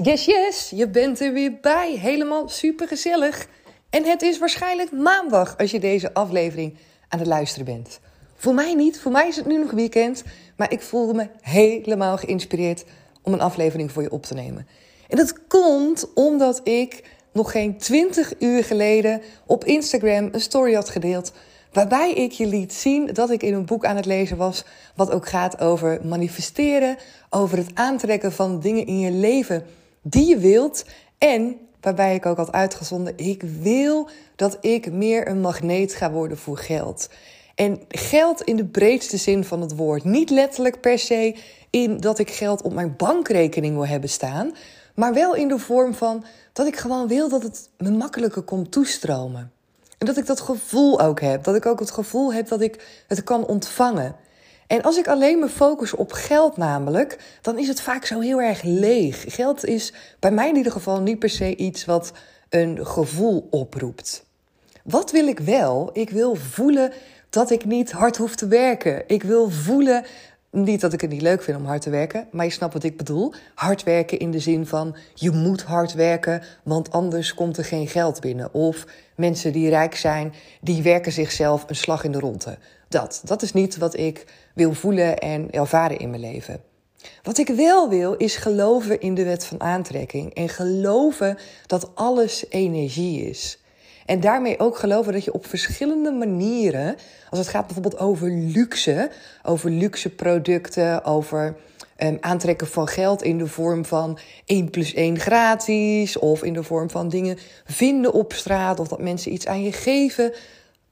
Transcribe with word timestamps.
Yes, 0.00 0.24
yes. 0.24 0.70
Je 0.70 0.88
bent 0.88 1.20
er 1.20 1.32
weer 1.32 1.58
bij. 1.60 1.96
Helemaal 1.98 2.48
super 2.48 2.88
gezellig. 2.88 3.46
En 3.90 4.04
het 4.04 4.22
is 4.22 4.38
waarschijnlijk 4.38 4.92
maandag 4.92 5.58
als 5.58 5.70
je 5.70 5.80
deze 5.80 6.14
aflevering 6.14 6.76
aan 7.08 7.18
het 7.18 7.28
luisteren 7.28 7.64
bent. 7.64 8.00
Voor 8.34 8.54
mij 8.54 8.74
niet. 8.74 9.00
Voor 9.00 9.12
mij 9.12 9.28
is 9.28 9.36
het 9.36 9.46
nu 9.46 9.58
nog 9.58 9.70
weekend. 9.70 10.22
Maar 10.56 10.72
ik 10.72 10.82
voelde 10.82 11.14
me 11.14 11.28
helemaal 11.40 12.16
geïnspireerd 12.16 12.84
om 13.22 13.32
een 13.32 13.40
aflevering 13.40 13.92
voor 13.92 14.02
je 14.02 14.10
op 14.10 14.22
te 14.22 14.34
nemen. 14.34 14.66
En 15.08 15.16
dat 15.16 15.46
komt 15.46 16.12
omdat 16.14 16.60
ik 16.64 17.04
nog 17.32 17.50
geen 17.50 17.78
20 17.78 18.32
uur 18.38 18.64
geleden 18.64 19.22
op 19.46 19.64
Instagram 19.64 20.28
een 20.32 20.40
story 20.40 20.74
had 20.74 20.88
gedeeld. 20.88 21.32
Waarbij 21.72 22.12
ik 22.12 22.32
je 22.32 22.46
liet 22.46 22.72
zien 22.72 23.06
dat 23.12 23.30
ik 23.30 23.42
in 23.42 23.54
een 23.54 23.66
boek 23.66 23.84
aan 23.84 23.96
het 23.96 24.06
lezen 24.06 24.36
was. 24.36 24.64
Wat 24.94 25.10
ook 25.10 25.28
gaat 25.28 25.60
over 25.60 26.00
manifesteren. 26.06 26.96
Over 27.30 27.58
het 27.58 27.70
aantrekken 27.74 28.32
van 28.32 28.60
dingen 28.60 28.86
in 28.86 28.98
je 28.98 29.10
leven 29.10 29.66
die 30.02 30.28
je 30.28 30.38
wilt. 30.38 30.84
En 31.18 31.56
waarbij 31.80 32.14
ik 32.14 32.26
ook 32.26 32.36
had 32.36 32.52
uitgezonden: 32.52 33.16
ik 33.16 33.42
wil 33.42 34.08
dat 34.36 34.58
ik 34.60 34.92
meer 34.92 35.28
een 35.28 35.40
magneet 35.40 35.94
ga 35.94 36.10
worden 36.10 36.38
voor 36.38 36.58
geld. 36.58 37.08
En 37.54 37.80
geld 37.88 38.42
in 38.42 38.56
de 38.56 38.64
breedste 38.64 39.16
zin 39.16 39.44
van 39.44 39.60
het 39.60 39.76
woord. 39.76 40.04
Niet 40.04 40.30
letterlijk 40.30 40.80
per 40.80 40.98
se 40.98 41.36
in 41.70 41.96
dat 41.96 42.18
ik 42.18 42.30
geld 42.30 42.62
op 42.62 42.72
mijn 42.72 42.96
bankrekening 42.96 43.74
wil 43.74 43.86
hebben 43.86 44.10
staan. 44.10 44.54
Maar 44.94 45.14
wel 45.14 45.34
in 45.34 45.48
de 45.48 45.58
vorm 45.58 45.94
van 45.94 46.24
dat 46.52 46.66
ik 46.66 46.76
gewoon 46.76 47.08
wil 47.08 47.28
dat 47.28 47.42
het 47.42 47.70
me 47.78 47.90
makkelijker 47.90 48.42
komt 48.42 48.72
toestromen. 48.72 49.52
En 49.98 50.06
dat 50.06 50.16
ik 50.16 50.26
dat 50.26 50.40
gevoel 50.40 51.00
ook 51.00 51.20
heb. 51.20 51.44
Dat 51.44 51.54
ik 51.54 51.66
ook 51.66 51.80
het 51.80 51.90
gevoel 51.90 52.32
heb 52.32 52.48
dat 52.48 52.60
ik 52.60 53.04
het 53.08 53.24
kan 53.24 53.46
ontvangen. 53.46 54.16
En 54.72 54.82
als 54.82 54.98
ik 54.98 55.08
alleen 55.08 55.38
me 55.38 55.48
focus 55.48 55.94
op 55.94 56.12
geld 56.12 56.56
namelijk, 56.56 57.18
dan 57.42 57.58
is 57.58 57.68
het 57.68 57.80
vaak 57.80 58.04
zo 58.04 58.20
heel 58.20 58.40
erg 58.40 58.62
leeg. 58.62 59.24
Geld 59.34 59.64
is 59.64 59.92
bij 60.18 60.30
mij 60.30 60.48
in 60.48 60.56
ieder 60.56 60.72
geval 60.72 61.00
niet 61.00 61.18
per 61.18 61.30
se 61.30 61.56
iets 61.56 61.84
wat 61.84 62.12
een 62.48 62.86
gevoel 62.86 63.48
oproept. 63.50 64.24
Wat 64.84 65.10
wil 65.10 65.26
ik 65.26 65.38
wel? 65.38 65.90
Ik 65.92 66.10
wil 66.10 66.34
voelen 66.34 66.92
dat 67.30 67.50
ik 67.50 67.64
niet 67.64 67.92
hard 67.92 68.16
hoef 68.16 68.34
te 68.34 68.46
werken. 68.46 69.02
Ik 69.06 69.22
wil 69.22 69.50
voelen 69.50 70.04
niet 70.50 70.80
dat 70.80 70.92
ik 70.92 71.00
het 71.00 71.10
niet 71.10 71.22
leuk 71.22 71.42
vind 71.42 71.58
om 71.58 71.66
hard 71.66 71.82
te 71.82 71.90
werken, 71.90 72.28
maar 72.30 72.44
je 72.44 72.50
snapt 72.50 72.72
wat 72.72 72.82
ik 72.82 72.96
bedoel. 72.96 73.32
Hard 73.54 73.82
werken 73.82 74.18
in 74.18 74.30
de 74.30 74.38
zin 74.38 74.66
van 74.66 74.96
je 75.14 75.30
moet 75.30 75.62
hard 75.62 75.92
werken, 75.92 76.42
want 76.62 76.90
anders 76.90 77.34
komt 77.34 77.56
er 77.56 77.64
geen 77.64 77.88
geld 77.88 78.20
binnen. 78.20 78.54
Of 78.54 78.86
mensen 79.16 79.52
die 79.52 79.68
rijk 79.68 79.96
zijn, 79.96 80.32
die 80.60 80.82
werken 80.82 81.12
zichzelf 81.12 81.64
een 81.66 81.76
slag 81.76 82.04
in 82.04 82.12
de 82.12 82.18
ronde. 82.18 82.58
Dat, 82.92 83.20
dat 83.24 83.42
is 83.42 83.52
niet 83.52 83.76
wat 83.76 83.96
ik 83.96 84.24
wil 84.54 84.72
voelen 84.72 85.18
en 85.18 85.50
ervaren 85.50 85.98
in 85.98 86.10
mijn 86.10 86.22
leven. 86.22 86.60
Wat 87.22 87.38
ik 87.38 87.48
wel 87.48 87.88
wil, 87.88 88.14
is 88.14 88.36
geloven 88.36 89.00
in 89.00 89.14
de 89.14 89.24
wet 89.24 89.44
van 89.44 89.60
aantrekking 89.60 90.34
en 90.34 90.48
geloven 90.48 91.38
dat 91.66 91.90
alles 91.94 92.44
energie 92.48 93.28
is. 93.28 93.58
En 94.06 94.20
daarmee 94.20 94.58
ook 94.58 94.78
geloven 94.78 95.12
dat 95.12 95.24
je 95.24 95.32
op 95.32 95.46
verschillende 95.46 96.10
manieren, 96.10 96.96
als 97.30 97.38
het 97.38 97.48
gaat 97.48 97.64
bijvoorbeeld 97.66 97.98
over 97.98 98.30
luxe, 98.30 99.10
over 99.42 99.70
luxe 99.70 100.10
producten, 100.10 101.04
over 101.04 101.56
um, 101.98 102.16
aantrekken 102.20 102.66
van 102.66 102.88
geld 102.88 103.22
in 103.22 103.38
de 103.38 103.46
vorm 103.46 103.84
van 103.84 104.18
1 104.46 104.70
plus 104.70 104.94
1 104.94 105.18
gratis, 105.18 106.18
of 106.18 106.42
in 106.42 106.52
de 106.52 106.62
vorm 106.62 106.90
van 106.90 107.08
dingen 107.08 107.38
vinden 107.64 108.12
op 108.12 108.32
straat, 108.32 108.80
of 108.80 108.88
dat 108.88 109.00
mensen 109.00 109.32
iets 109.32 109.46
aan 109.46 109.62
je 109.62 109.72
geven. 109.72 110.32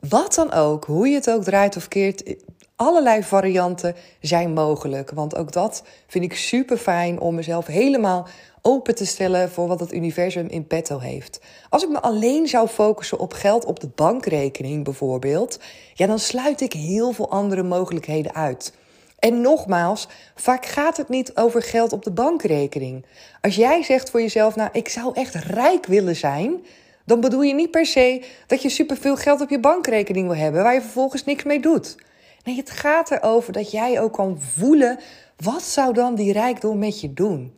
Wat 0.09 0.34
dan 0.34 0.53
ook, 0.53 0.84
hoe 0.84 1.09
je 1.09 1.15
het 1.15 1.31
ook 1.31 1.43
draait 1.43 1.77
of 1.77 1.88
keert, 1.88 2.34
allerlei 2.77 3.22
varianten 3.22 3.94
zijn 4.21 4.53
mogelijk. 4.53 5.11
Want 5.11 5.37
ook 5.37 5.53
dat 5.53 5.83
vind 6.06 6.25
ik 6.25 6.37
super 6.37 6.77
fijn 6.77 7.21
om 7.21 7.34
mezelf 7.34 7.66
helemaal 7.66 8.28
open 8.62 8.94
te 8.94 9.06
stellen 9.06 9.50
voor 9.50 9.66
wat 9.66 9.81
het 9.81 9.93
universum 9.93 10.47
in 10.47 10.66
petto 10.66 10.99
heeft. 10.99 11.41
Als 11.69 11.83
ik 11.83 11.88
me 11.88 12.00
alleen 12.00 12.49
zou 12.49 12.69
focussen 12.69 13.19
op 13.19 13.33
geld 13.33 13.65
op 13.65 13.81
de 13.81 13.88
bankrekening 13.94 14.84
bijvoorbeeld, 14.84 15.61
ja, 15.94 16.06
dan 16.06 16.19
sluit 16.19 16.61
ik 16.61 16.72
heel 16.72 17.12
veel 17.12 17.31
andere 17.31 17.62
mogelijkheden 17.62 18.34
uit. 18.34 18.72
En 19.19 19.41
nogmaals, 19.41 20.09
vaak 20.34 20.67
gaat 20.67 20.97
het 20.97 21.09
niet 21.09 21.37
over 21.37 21.62
geld 21.62 21.93
op 21.93 22.05
de 22.05 22.12
bankrekening. 22.12 23.05
Als 23.41 23.55
jij 23.56 23.82
zegt 23.82 24.11
voor 24.11 24.20
jezelf, 24.20 24.56
nou, 24.56 24.69
ik 24.73 24.88
zou 24.88 25.14
echt 25.14 25.35
rijk 25.35 25.87
willen 25.87 26.17
zijn, 26.17 26.64
dan 27.10 27.20
bedoel 27.20 27.42
je 27.42 27.54
niet 27.54 27.70
per 27.70 27.86
se 27.86 28.24
dat 28.46 28.62
je 28.62 28.68
superveel 28.68 29.16
geld 29.16 29.40
op 29.40 29.50
je 29.50 29.60
bankrekening 29.60 30.28
wil 30.28 30.36
hebben, 30.36 30.62
waar 30.62 30.74
je 30.74 30.80
vervolgens 30.80 31.24
niks 31.24 31.44
mee 31.44 31.60
doet. 31.60 31.96
Nee, 32.44 32.56
het 32.56 32.70
gaat 32.70 33.10
erover 33.10 33.52
dat 33.52 33.70
jij 33.70 34.00
ook 34.00 34.12
kan 34.12 34.40
voelen, 34.40 34.98
wat 35.36 35.62
zou 35.62 35.92
dan 35.92 36.14
die 36.14 36.32
rijkdom 36.32 36.78
met 36.78 37.00
je 37.00 37.12
doen? 37.12 37.54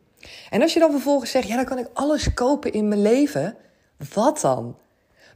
En 0.50 0.62
als 0.62 0.72
je 0.72 0.80
dan 0.80 0.90
vervolgens 0.90 1.30
zegt, 1.30 1.48
ja, 1.48 1.56
dan 1.56 1.64
kan 1.64 1.78
ik 1.78 1.88
alles 1.92 2.34
kopen 2.34 2.72
in 2.72 2.88
mijn 2.88 3.02
leven. 3.02 3.56
Wat 4.14 4.40
dan? 4.40 4.76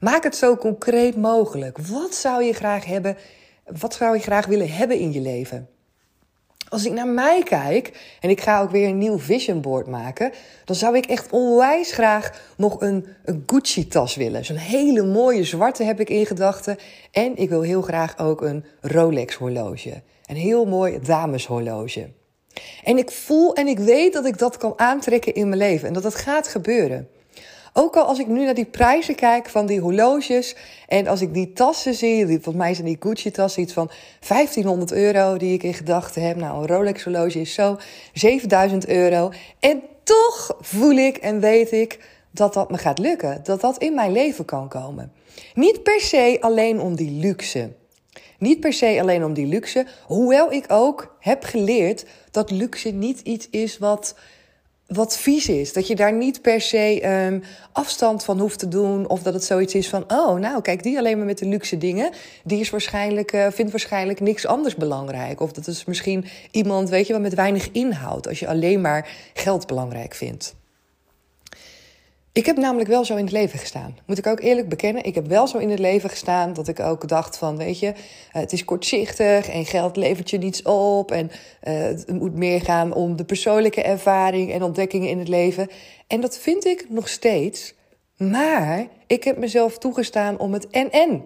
Maak 0.00 0.22
het 0.22 0.36
zo 0.36 0.56
concreet 0.56 1.16
mogelijk. 1.16 1.78
Wat 1.78 2.14
zou 2.14 2.44
je 2.44 2.52
graag 2.52 2.84
hebben? 2.84 3.16
Wat 3.64 3.94
zou 3.94 4.16
je 4.16 4.22
graag 4.22 4.46
willen 4.46 4.70
hebben 4.70 4.98
in 4.98 5.12
je 5.12 5.20
leven? 5.20 5.68
Als 6.68 6.84
ik 6.84 6.92
naar 6.92 7.06
mij 7.06 7.42
kijk 7.42 8.16
en 8.20 8.30
ik 8.30 8.40
ga 8.40 8.60
ook 8.60 8.70
weer 8.70 8.88
een 8.88 8.98
nieuw 8.98 9.18
vision 9.18 9.60
board 9.60 9.86
maken, 9.86 10.32
dan 10.64 10.76
zou 10.76 10.96
ik 10.96 11.06
echt 11.06 11.30
onwijs 11.30 11.92
graag 11.92 12.52
nog 12.56 12.80
een, 12.80 13.06
een 13.24 13.42
Gucci-tas 13.46 14.16
willen. 14.16 14.44
Zo'n 14.44 14.56
hele 14.56 15.02
mooie 15.02 15.44
zwarte 15.44 15.84
heb 15.84 16.00
ik 16.00 16.08
in 16.08 16.26
gedachten. 16.26 16.76
En 17.10 17.36
ik 17.36 17.48
wil 17.48 17.62
heel 17.62 17.82
graag 17.82 18.18
ook 18.18 18.42
een 18.42 18.64
Rolex-horloge. 18.80 20.02
Een 20.26 20.36
heel 20.36 20.64
mooi 20.64 20.98
dameshorloge. 21.00 22.08
En 22.84 22.98
ik 22.98 23.10
voel 23.10 23.54
en 23.54 23.66
ik 23.66 23.78
weet 23.78 24.12
dat 24.12 24.26
ik 24.26 24.38
dat 24.38 24.56
kan 24.56 24.78
aantrekken 24.78 25.34
in 25.34 25.48
mijn 25.48 25.60
leven 25.60 25.88
en 25.88 25.94
dat 25.94 26.04
het 26.04 26.14
gaat 26.14 26.48
gebeuren. 26.48 27.08
Ook 27.78 27.96
al 27.96 28.04
als 28.04 28.18
ik 28.18 28.26
nu 28.26 28.44
naar 28.44 28.54
die 28.54 28.64
prijzen 28.64 29.14
kijk 29.14 29.48
van 29.48 29.66
die 29.66 29.80
horloges 29.80 30.56
en 30.88 31.06
als 31.06 31.20
ik 31.20 31.34
die 31.34 31.52
tassen 31.52 31.94
zie, 31.94 32.26
volgens 32.26 32.54
mij 32.54 32.74
zijn 32.74 32.86
die 32.86 32.96
Gucci-tassen 33.00 33.62
iets 33.62 33.72
van 33.72 33.90
1500 34.28 34.92
euro 34.92 35.36
die 35.36 35.52
ik 35.52 35.62
in 35.62 35.74
gedachten 35.74 36.22
heb. 36.22 36.36
Nou, 36.36 36.60
een 36.60 36.66
Rolex 36.66 37.04
horloge 37.04 37.40
is 37.40 37.54
zo 37.54 37.76
7000 38.12 38.88
euro. 38.88 39.30
En 39.60 39.82
toch 40.02 40.56
voel 40.60 40.96
ik 40.96 41.16
en 41.16 41.40
weet 41.40 41.72
ik 41.72 41.98
dat 42.30 42.54
dat 42.54 42.70
me 42.70 42.78
gaat 42.78 42.98
lukken, 42.98 43.40
dat 43.42 43.60
dat 43.60 43.78
in 43.78 43.94
mijn 43.94 44.12
leven 44.12 44.44
kan 44.44 44.68
komen. 44.68 45.12
Niet 45.54 45.82
per 45.82 46.00
se 46.00 46.36
alleen 46.40 46.80
om 46.80 46.96
die 46.96 47.10
luxe. 47.10 47.72
Niet 48.38 48.60
per 48.60 48.72
se 48.72 48.98
alleen 49.00 49.24
om 49.24 49.34
die 49.34 49.46
luxe, 49.46 49.86
hoewel 50.04 50.52
ik 50.52 50.64
ook 50.68 51.16
heb 51.20 51.44
geleerd 51.44 52.04
dat 52.30 52.50
luxe 52.50 52.90
niet 52.90 53.20
iets 53.20 53.48
is 53.50 53.78
wat 53.78 54.14
wat 54.86 55.18
vies 55.18 55.48
is. 55.48 55.72
Dat 55.72 55.86
je 55.86 55.96
daar 55.96 56.12
niet 56.12 56.42
per 56.42 56.60
se 56.60 57.08
um, 57.26 57.42
afstand 57.72 58.24
van 58.24 58.40
hoeft 58.40 58.58
te 58.58 58.68
doen. 58.68 59.08
Of 59.08 59.22
dat 59.22 59.34
het 59.34 59.44
zoiets 59.44 59.74
is 59.74 59.88
van: 59.88 60.04
oh, 60.08 60.38
nou, 60.38 60.62
kijk, 60.62 60.82
die 60.82 60.98
alleen 60.98 61.16
maar 61.16 61.26
met 61.26 61.38
de 61.38 61.46
luxe 61.46 61.78
dingen. 61.78 62.10
Die 62.44 62.60
is 62.60 62.70
waarschijnlijk, 62.70 63.32
uh, 63.32 63.46
vindt 63.50 63.70
waarschijnlijk 63.70 64.20
niks 64.20 64.46
anders 64.46 64.74
belangrijk. 64.74 65.40
Of 65.40 65.52
dat 65.52 65.66
is 65.66 65.84
misschien 65.84 66.24
iemand, 66.50 66.88
weet 66.88 67.06
je 67.06 67.12
wel, 67.12 67.22
met 67.22 67.34
weinig 67.34 67.70
inhoud. 67.70 68.28
Als 68.28 68.38
je 68.38 68.48
alleen 68.48 68.80
maar 68.80 69.08
geld 69.34 69.66
belangrijk 69.66 70.14
vindt. 70.14 70.54
Ik 72.36 72.46
heb 72.46 72.56
namelijk 72.56 72.88
wel 72.88 73.04
zo 73.04 73.16
in 73.16 73.24
het 73.24 73.32
leven 73.32 73.58
gestaan. 73.58 73.96
Moet 74.06 74.18
ik 74.18 74.26
ook 74.26 74.40
eerlijk 74.40 74.68
bekennen. 74.68 75.04
Ik 75.04 75.14
heb 75.14 75.26
wel 75.26 75.46
zo 75.46 75.58
in 75.58 75.70
het 75.70 75.78
leven 75.78 76.10
gestaan 76.10 76.52
dat 76.52 76.68
ik 76.68 76.80
ook 76.80 77.08
dacht 77.08 77.38
van, 77.38 77.56
weet 77.56 77.78
je, 77.78 77.86
eh, 77.86 77.94
het 78.32 78.52
is 78.52 78.64
kortzichtig 78.64 79.48
en 79.48 79.64
geld 79.64 79.96
levert 79.96 80.30
je 80.30 80.38
niets 80.38 80.62
op. 80.62 81.10
En 81.10 81.30
uh, 81.64 81.74
het 81.82 82.08
moet 82.08 82.34
meer 82.34 82.60
gaan 82.60 82.92
om 82.94 83.16
de 83.16 83.24
persoonlijke 83.24 83.82
ervaring 83.82 84.52
en 84.52 84.62
ontdekkingen 84.62 85.08
in 85.08 85.18
het 85.18 85.28
leven. 85.28 85.68
En 86.06 86.20
dat 86.20 86.38
vind 86.38 86.64
ik 86.64 86.86
nog 86.88 87.08
steeds. 87.08 87.74
Maar 88.16 88.86
ik 89.06 89.24
heb 89.24 89.38
mezelf 89.38 89.78
toegestaan 89.78 90.38
om 90.38 90.52
het 90.52 90.68
en-en 90.68 91.24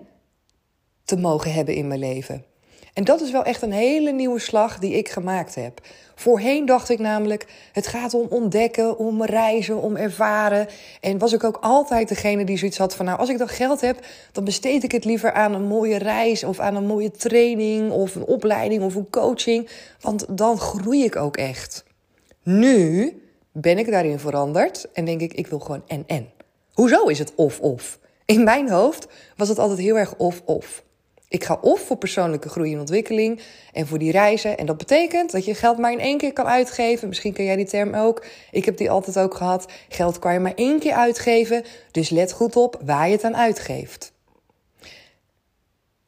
te 1.04 1.16
mogen 1.16 1.52
hebben 1.52 1.74
in 1.74 1.88
mijn 1.88 2.00
leven. 2.00 2.44
En 2.94 3.04
dat 3.04 3.20
is 3.20 3.30
wel 3.30 3.44
echt 3.44 3.62
een 3.62 3.72
hele 3.72 4.12
nieuwe 4.12 4.38
slag 4.38 4.78
die 4.78 4.92
ik 4.92 5.08
gemaakt 5.08 5.54
heb. 5.54 5.80
Voorheen 6.14 6.66
dacht 6.66 6.88
ik 6.88 6.98
namelijk, 6.98 7.46
het 7.72 7.86
gaat 7.86 8.14
om 8.14 8.26
ontdekken, 8.30 8.98
om 8.98 9.24
reizen, 9.24 9.82
om 9.82 9.96
ervaren. 9.96 10.66
En 11.00 11.18
was 11.18 11.32
ik 11.32 11.44
ook 11.44 11.58
altijd 11.60 12.08
degene 12.08 12.44
die 12.44 12.58
zoiets 12.58 12.78
had 12.78 12.96
van, 12.96 13.04
nou, 13.04 13.18
als 13.18 13.28
ik 13.28 13.38
dan 13.38 13.48
geld 13.48 13.80
heb, 13.80 14.06
dan 14.32 14.44
besteed 14.44 14.84
ik 14.84 14.92
het 14.92 15.04
liever 15.04 15.32
aan 15.32 15.54
een 15.54 15.66
mooie 15.66 15.98
reis 15.98 16.44
of 16.44 16.58
aan 16.58 16.76
een 16.76 16.86
mooie 16.86 17.10
training 17.10 17.90
of 17.90 18.14
een 18.14 18.24
opleiding 18.24 18.82
of 18.82 18.94
een 18.94 19.10
coaching. 19.10 19.68
Want 20.00 20.24
dan 20.28 20.58
groei 20.58 21.04
ik 21.04 21.16
ook 21.16 21.36
echt. 21.36 21.84
Nu 22.42 23.14
ben 23.52 23.78
ik 23.78 23.90
daarin 23.90 24.18
veranderd 24.18 24.88
en 24.92 25.04
denk 25.04 25.20
ik, 25.20 25.32
ik 25.32 25.46
wil 25.46 25.58
gewoon 25.58 25.82
en-en. 25.86 26.30
Hoezo 26.72 27.04
is 27.04 27.18
het 27.18 27.32
of-of? 27.34 27.98
In 28.24 28.44
mijn 28.44 28.70
hoofd 28.70 29.06
was 29.36 29.48
het 29.48 29.58
altijd 29.58 29.78
heel 29.78 29.98
erg 29.98 30.14
of-of. 30.16 30.82
Ik 31.30 31.44
ga 31.44 31.58
of 31.60 31.80
voor 31.80 31.96
persoonlijke 31.96 32.48
groei 32.48 32.72
en 32.72 32.80
ontwikkeling 32.80 33.40
en 33.72 33.86
voor 33.86 33.98
die 33.98 34.10
reizen. 34.10 34.58
En 34.58 34.66
dat 34.66 34.76
betekent 34.76 35.30
dat 35.30 35.44
je 35.44 35.54
geld 35.54 35.78
maar 35.78 35.92
in 35.92 36.00
één 36.00 36.18
keer 36.18 36.32
kan 36.32 36.46
uitgeven. 36.46 37.08
Misschien 37.08 37.32
ken 37.32 37.44
jij 37.44 37.56
die 37.56 37.66
term 37.66 37.94
ook. 37.94 38.24
Ik 38.50 38.64
heb 38.64 38.76
die 38.76 38.90
altijd 38.90 39.18
ook 39.18 39.34
gehad. 39.34 39.66
Geld 39.88 40.18
kan 40.18 40.32
je 40.32 40.38
maar 40.38 40.54
één 40.54 40.78
keer 40.78 40.92
uitgeven. 40.92 41.64
Dus 41.90 42.10
let 42.10 42.32
goed 42.32 42.56
op 42.56 42.80
waar 42.84 43.06
je 43.06 43.12
het 43.12 43.24
aan 43.24 43.36
uitgeeft. 43.36 44.12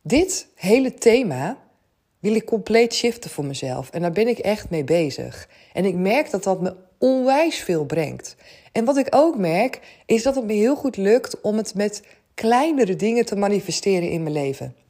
Dit 0.02 0.46
hele 0.54 0.94
thema 0.94 1.58
wil 2.18 2.34
ik 2.34 2.44
compleet 2.44 2.94
shiften 2.94 3.30
voor 3.30 3.44
mezelf. 3.44 3.90
En 3.90 4.00
daar 4.00 4.12
ben 4.12 4.28
ik 4.28 4.38
echt 4.38 4.70
mee 4.70 4.84
bezig. 4.84 5.48
En 5.72 5.84
ik 5.84 5.94
merk 5.94 6.30
dat 6.30 6.44
dat 6.44 6.60
me 6.60 6.74
onwijs 6.98 7.56
veel 7.56 7.84
brengt. 7.84 8.36
En 8.72 8.84
wat 8.84 8.96
ik 8.96 9.06
ook 9.10 9.36
merk, 9.36 9.80
is 10.06 10.22
dat 10.22 10.34
het 10.34 10.44
me 10.44 10.52
heel 10.52 10.76
goed 10.76 10.96
lukt 10.96 11.40
om 11.40 11.56
het 11.56 11.74
met 11.74 12.02
kleinere 12.34 12.96
dingen 12.96 13.24
te 13.24 13.36
manifesteren 13.36 14.10
in 14.10 14.22
mijn 14.22 14.34
leven. 14.34 14.81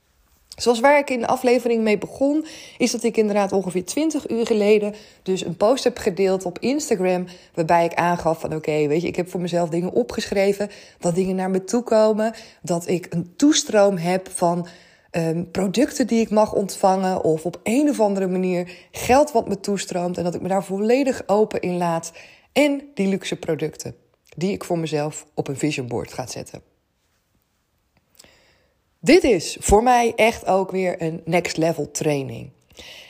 Zoals 0.56 0.80
waar 0.80 0.98
ik 0.98 1.10
in 1.10 1.20
de 1.20 1.26
aflevering 1.26 1.82
mee 1.82 1.98
begon, 1.98 2.46
is 2.78 2.90
dat 2.90 3.02
ik 3.02 3.16
inderdaad 3.16 3.52
ongeveer 3.52 3.84
20 3.84 4.30
uur 4.30 4.46
geleden 4.46 4.94
dus 5.22 5.44
een 5.44 5.56
post 5.56 5.84
heb 5.84 5.98
gedeeld 5.98 6.44
op 6.44 6.58
Instagram. 6.58 7.26
Waarbij 7.54 7.84
ik 7.84 7.94
aangaf 7.94 8.40
van 8.40 8.54
oké, 8.54 8.86
weet 8.86 9.02
je, 9.02 9.08
ik 9.08 9.16
heb 9.16 9.30
voor 9.30 9.40
mezelf 9.40 9.68
dingen 9.68 9.92
opgeschreven. 9.92 10.70
Dat 10.98 11.14
dingen 11.14 11.36
naar 11.36 11.50
me 11.50 11.64
toe 11.64 11.82
komen. 11.82 12.34
Dat 12.62 12.88
ik 12.88 13.06
een 13.10 13.32
toestroom 13.36 13.96
heb 13.96 14.28
van 14.30 14.66
um, 15.10 15.50
producten 15.50 16.06
die 16.06 16.20
ik 16.20 16.30
mag 16.30 16.52
ontvangen. 16.52 17.24
Of 17.24 17.44
op 17.44 17.60
een 17.62 17.88
of 17.88 18.00
andere 18.00 18.28
manier 18.28 18.70
geld 18.90 19.32
wat 19.32 19.48
me 19.48 19.60
toestroomt. 19.60 20.18
En 20.18 20.24
dat 20.24 20.34
ik 20.34 20.40
me 20.40 20.48
daar 20.48 20.64
volledig 20.64 21.22
open 21.26 21.60
in 21.60 21.76
laat. 21.76 22.12
En 22.52 22.82
die 22.94 23.08
luxe 23.08 23.36
producten 23.36 23.94
die 24.36 24.52
ik 24.52 24.64
voor 24.64 24.78
mezelf 24.78 25.26
op 25.34 25.48
een 25.48 25.58
vision 25.58 25.88
board 25.88 26.12
ga 26.12 26.26
zetten. 26.26 26.71
Dit 29.04 29.24
is 29.24 29.56
voor 29.60 29.82
mij 29.82 30.12
echt 30.16 30.46
ook 30.46 30.70
weer 30.70 31.02
een 31.02 31.22
next 31.24 31.56
level 31.56 31.90
training. 31.90 32.50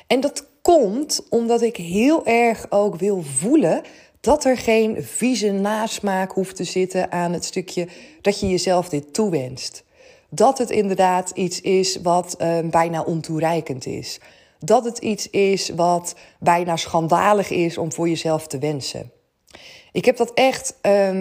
En 0.06 0.20
dat 0.20 0.46
komt 0.62 1.26
omdat 1.28 1.62
ik 1.62 1.76
heel 1.76 2.26
erg 2.26 2.66
ook 2.70 2.96
wil 2.96 3.22
voelen 3.22 3.82
dat 4.20 4.44
er 4.44 4.56
geen 4.56 5.04
vieze 5.04 5.50
nasmaak 5.50 6.32
hoeft 6.32 6.56
te 6.56 6.64
zitten 6.64 7.12
aan 7.12 7.32
het 7.32 7.44
stukje 7.44 7.88
dat 8.20 8.40
je 8.40 8.48
jezelf 8.48 8.88
dit 8.88 9.14
toewenst. 9.14 9.84
Dat 10.28 10.58
het 10.58 10.70
inderdaad 10.70 11.30
iets 11.30 11.60
is 11.60 11.96
wat 11.96 12.36
uh, 12.38 12.58
bijna 12.58 13.02
ontoereikend 13.02 13.86
is. 13.86 14.18
Dat 14.58 14.84
het 14.84 14.98
iets 14.98 15.30
is 15.30 15.68
wat 15.68 16.14
bijna 16.38 16.76
schandalig 16.76 17.50
is 17.50 17.78
om 17.78 17.92
voor 17.92 18.08
jezelf 18.08 18.46
te 18.46 18.58
wensen. 18.58 19.10
Ik 19.92 20.04
heb 20.04 20.16
dat 20.16 20.32
echt 20.34 20.74
uh, 20.82 21.20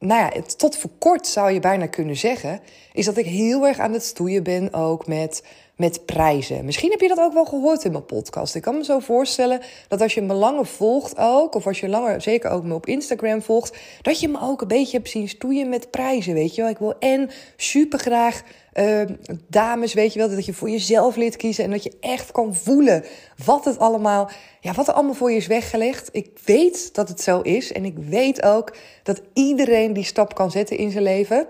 nou 0.00 0.34
ja, 0.34 0.42
tot 0.56 0.76
voor 0.76 0.90
kort 0.98 1.26
zou 1.26 1.50
je 1.50 1.60
bijna 1.60 1.86
kunnen 1.86 2.16
zeggen, 2.16 2.60
is 2.92 3.04
dat 3.04 3.16
ik 3.16 3.26
heel 3.26 3.66
erg 3.66 3.78
aan 3.78 3.92
het 3.92 4.02
stoeien 4.02 4.42
ben 4.42 4.74
ook 4.74 5.06
met, 5.06 5.42
met 5.76 6.06
prijzen. 6.06 6.64
Misschien 6.64 6.90
heb 6.90 7.00
je 7.00 7.08
dat 7.08 7.18
ook 7.18 7.32
wel 7.32 7.44
gehoord 7.44 7.84
in 7.84 7.92
mijn 7.92 8.06
podcast. 8.06 8.54
Ik 8.54 8.62
kan 8.62 8.76
me 8.76 8.84
zo 8.84 8.98
voorstellen 8.98 9.60
dat 9.88 10.00
als 10.00 10.14
je 10.14 10.22
me 10.22 10.34
langer 10.34 10.66
volgt 10.66 11.16
ook, 11.16 11.54
of 11.54 11.66
als 11.66 11.80
je 11.80 11.88
langer, 11.88 12.20
zeker 12.20 12.50
ook 12.50 12.64
me 12.64 12.74
op 12.74 12.86
Instagram 12.86 13.42
volgt, 13.42 13.76
dat 14.02 14.20
je 14.20 14.28
me 14.28 14.40
ook 14.40 14.60
een 14.60 14.68
beetje 14.68 14.96
hebt 14.96 15.10
zien 15.10 15.28
stoeien 15.28 15.68
met 15.68 15.90
prijzen, 15.90 16.34
weet 16.34 16.54
je 16.54 16.62
wel. 16.62 16.70
Ik 16.70 16.78
wil 16.78 16.98
en 16.98 17.30
super 17.56 17.98
graag 17.98 18.42
uh, 18.74 19.02
dames, 19.48 19.94
weet 19.94 20.12
je 20.12 20.18
wel, 20.18 20.28
dat 20.28 20.46
je 20.46 20.54
voor 20.54 20.70
jezelf 20.70 21.16
leert 21.16 21.36
kiezen 21.36 21.64
en 21.64 21.70
dat 21.70 21.82
je 21.82 21.96
echt 22.00 22.32
kan 22.32 22.54
voelen 22.54 23.04
wat 23.44 23.64
het 23.64 23.78
allemaal, 23.78 24.30
ja, 24.60 24.72
wat 24.72 24.88
er 24.88 24.94
allemaal 24.94 25.14
voor 25.14 25.30
je 25.30 25.36
is 25.36 25.46
weggelegd. 25.46 26.08
Ik 26.12 26.38
weet 26.44 26.94
dat 26.94 27.08
het 27.08 27.20
zo 27.20 27.40
is 27.40 27.72
en 27.72 27.84
ik 27.84 27.96
weet 27.98 28.42
ook 28.42 28.76
dat 29.02 29.22
iedereen 29.32 29.92
die 29.92 30.04
stap 30.04 30.34
kan 30.34 30.50
zetten 30.50 30.76
in 30.76 30.90
zijn 30.90 31.04
leven. 31.04 31.46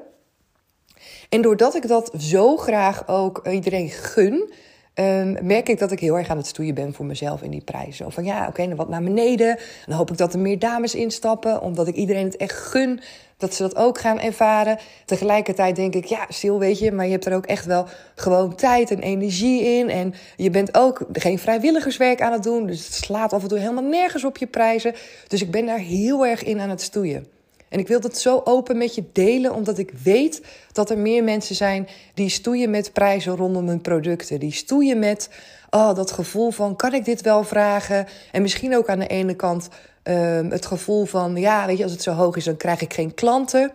En 1.29 1.43
doordat 1.43 1.75
ik 1.75 1.89
dat 1.89 2.11
zo 2.19 2.57
graag 2.57 3.09
ook 3.09 3.47
iedereen 3.47 3.89
gun, 3.89 4.53
um, 5.00 5.37
merk 5.42 5.69
ik 5.69 5.78
dat 5.78 5.92
ik 5.92 6.00
heel 6.00 6.19
erg 6.19 6.28
aan 6.28 6.37
het 6.37 6.47
stoeien 6.47 6.75
ben 6.75 6.95
voor 6.95 7.07
mezelf 7.07 7.42
in 7.42 7.50
die 7.50 7.64
prijzen. 7.64 8.12
van 8.12 8.25
ja, 8.25 8.47
oké, 8.49 8.66
dan 8.66 8.76
wat 8.76 8.88
naar 8.88 9.02
beneden. 9.02 9.59
Dan 9.87 9.97
hoop 9.97 10.11
ik 10.11 10.16
dat 10.16 10.33
er 10.33 10.38
meer 10.38 10.59
dames 10.59 10.95
instappen, 10.95 11.62
omdat 11.62 11.88
ik 11.88 11.95
iedereen 11.95 12.25
het 12.25 12.37
echt 12.37 12.57
gun 12.57 13.00
dat 13.37 13.54
ze 13.54 13.62
dat 13.62 13.76
ook 13.76 13.99
gaan 13.99 14.21
ervaren. 14.21 14.78
Tegelijkertijd 15.04 15.76
denk 15.76 15.95
ik, 15.95 16.04
ja, 16.04 16.26
stil 16.28 16.59
weet 16.59 16.78
je, 16.78 16.92
maar 16.92 17.04
je 17.04 17.11
hebt 17.11 17.26
er 17.26 17.35
ook 17.35 17.47
echt 17.47 17.64
wel 17.64 17.87
gewoon 18.14 18.54
tijd 18.54 18.90
en 18.90 18.99
energie 18.99 19.62
in. 19.62 19.88
En 19.90 20.14
je 20.37 20.50
bent 20.50 20.76
ook 20.76 21.07
geen 21.12 21.38
vrijwilligerswerk 21.38 22.21
aan 22.21 22.33
het 22.33 22.42
doen. 22.42 22.66
Dus 22.66 22.85
het 22.85 22.95
slaat 22.95 23.33
af 23.33 23.42
en 23.42 23.49
toe 23.49 23.59
helemaal 23.59 23.85
nergens 23.85 24.25
op 24.25 24.37
je 24.37 24.47
prijzen. 24.47 24.95
Dus 25.28 25.42
ik 25.42 25.50
ben 25.50 25.66
daar 25.66 25.78
heel 25.78 26.26
erg 26.26 26.45
in 26.45 26.61
aan 26.61 26.71
het 26.71 26.80
stoeien. 26.80 27.26
En 27.71 27.79
ik 27.79 27.89
wil 27.89 28.00
dat 28.00 28.19
zo 28.19 28.41
open 28.45 28.79
met 28.79 28.95
je 28.95 29.05
delen, 29.12 29.55
omdat 29.55 29.79
ik 29.79 29.93
weet 30.03 30.43
dat 30.73 30.91
er 30.91 30.99
meer 30.99 31.25
mensen 31.25 31.55
zijn 31.55 31.89
die 32.15 32.29
stoeien 32.29 32.71
met 32.71 32.93
prijzen 32.93 33.37
rondom 33.37 33.69
hun 33.69 33.81
producten. 33.81 34.41
Die 34.41 34.53
stoeien 34.53 34.99
met 34.99 35.31
oh, 35.71 35.95
dat 35.95 36.11
gevoel 36.11 36.50
van: 36.50 36.77
kan 36.77 36.95
ik 36.95 37.05
dit 37.05 37.21
wel 37.21 37.45
vragen? 37.45 38.07
En 38.33 38.43
misschien 38.43 38.77
ook 38.77 38.89
aan 38.89 38.99
de 38.99 39.07
ene 39.07 39.35
kant 39.35 39.69
um, 40.03 40.50
het 40.50 40.67
gevoel 40.67 41.05
van: 41.05 41.37
ja, 41.37 41.67
weet 41.67 41.77
je, 41.77 41.83
als 41.83 41.93
het 41.93 42.03
zo 42.03 42.12
hoog 42.12 42.37
is, 42.37 42.45
dan 42.45 42.57
krijg 42.57 42.81
ik 42.81 42.95
geen 42.95 43.15
klanten. 43.15 43.73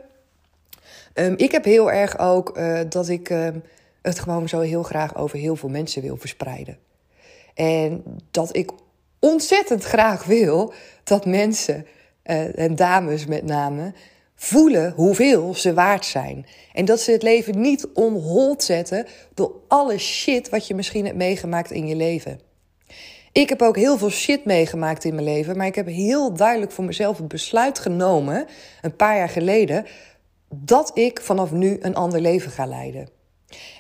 Um, 1.14 1.34
ik 1.38 1.52
heb 1.52 1.64
heel 1.64 1.92
erg 1.92 2.20
ook 2.20 2.58
uh, 2.58 2.80
dat 2.90 3.10
ik 3.10 3.30
um, 3.30 3.64
het 4.02 4.20
gewoon 4.20 4.50
zo 4.50 4.60
heel 4.60 4.84
graag 4.84 5.16
over 5.16 5.38
heel 5.38 5.56
veel 5.56 5.70
mensen 5.70 6.02
wil 6.02 6.18
verspreiden. 6.18 6.78
En 7.54 8.04
dat 8.32 8.56
ik 8.56 8.72
ontzettend 9.20 9.84
graag 9.84 10.24
wil 10.24 10.74
dat 11.04 11.26
mensen 11.26 11.86
uh, 12.26 12.60
en 12.60 12.76
dames 12.76 13.26
met 13.26 13.44
name, 13.44 13.94
voelen 14.36 14.94
hoeveel 14.96 15.56
ze 15.56 15.74
waard 15.74 16.06
zijn. 16.06 16.46
En 16.74 16.86
dat 16.86 17.00
ze 17.00 17.12
het 17.12 17.24
leven 17.24 17.62
niet 17.62 17.88
onhold 17.94 18.64
zetten 18.64 19.06
door 19.34 19.52
alle 19.68 19.98
shit 19.98 20.50
wat 20.50 20.68
je 20.68 20.76
misschien 20.76 21.06
hebt 21.06 21.18
meegemaakt 21.18 21.72
in 21.72 21.88
je 21.88 21.96
leven. 21.96 22.40
Ik 23.32 23.50
heb 23.50 23.62
ook 23.62 23.76
heel 23.76 23.98
veel 23.98 24.10
shit 24.10 24.46
meegemaakt 24.46 25.04
in 25.04 25.14
mijn 25.14 25.28
leven, 25.28 25.58
maar 25.58 25.68
ik 25.68 25.76
heb 25.76 25.88
heel 25.88 26.34
duidelijk 26.34 26.72
voor 26.72 26.84
mezelf 26.84 27.18
het 27.18 27.28
besluit 27.28 27.80
genomen, 27.80 28.48
een 28.82 28.96
paar 28.96 29.18
jaar 29.18 29.30
geleden, 29.30 29.86
dat 30.50 30.92
ik 30.94 31.22
vanaf 31.22 31.52
nu 31.52 31.78
een 31.82 31.96
ander 31.96 32.22
leven 32.22 32.52
ga 32.52 32.66
leiden. 32.66 33.10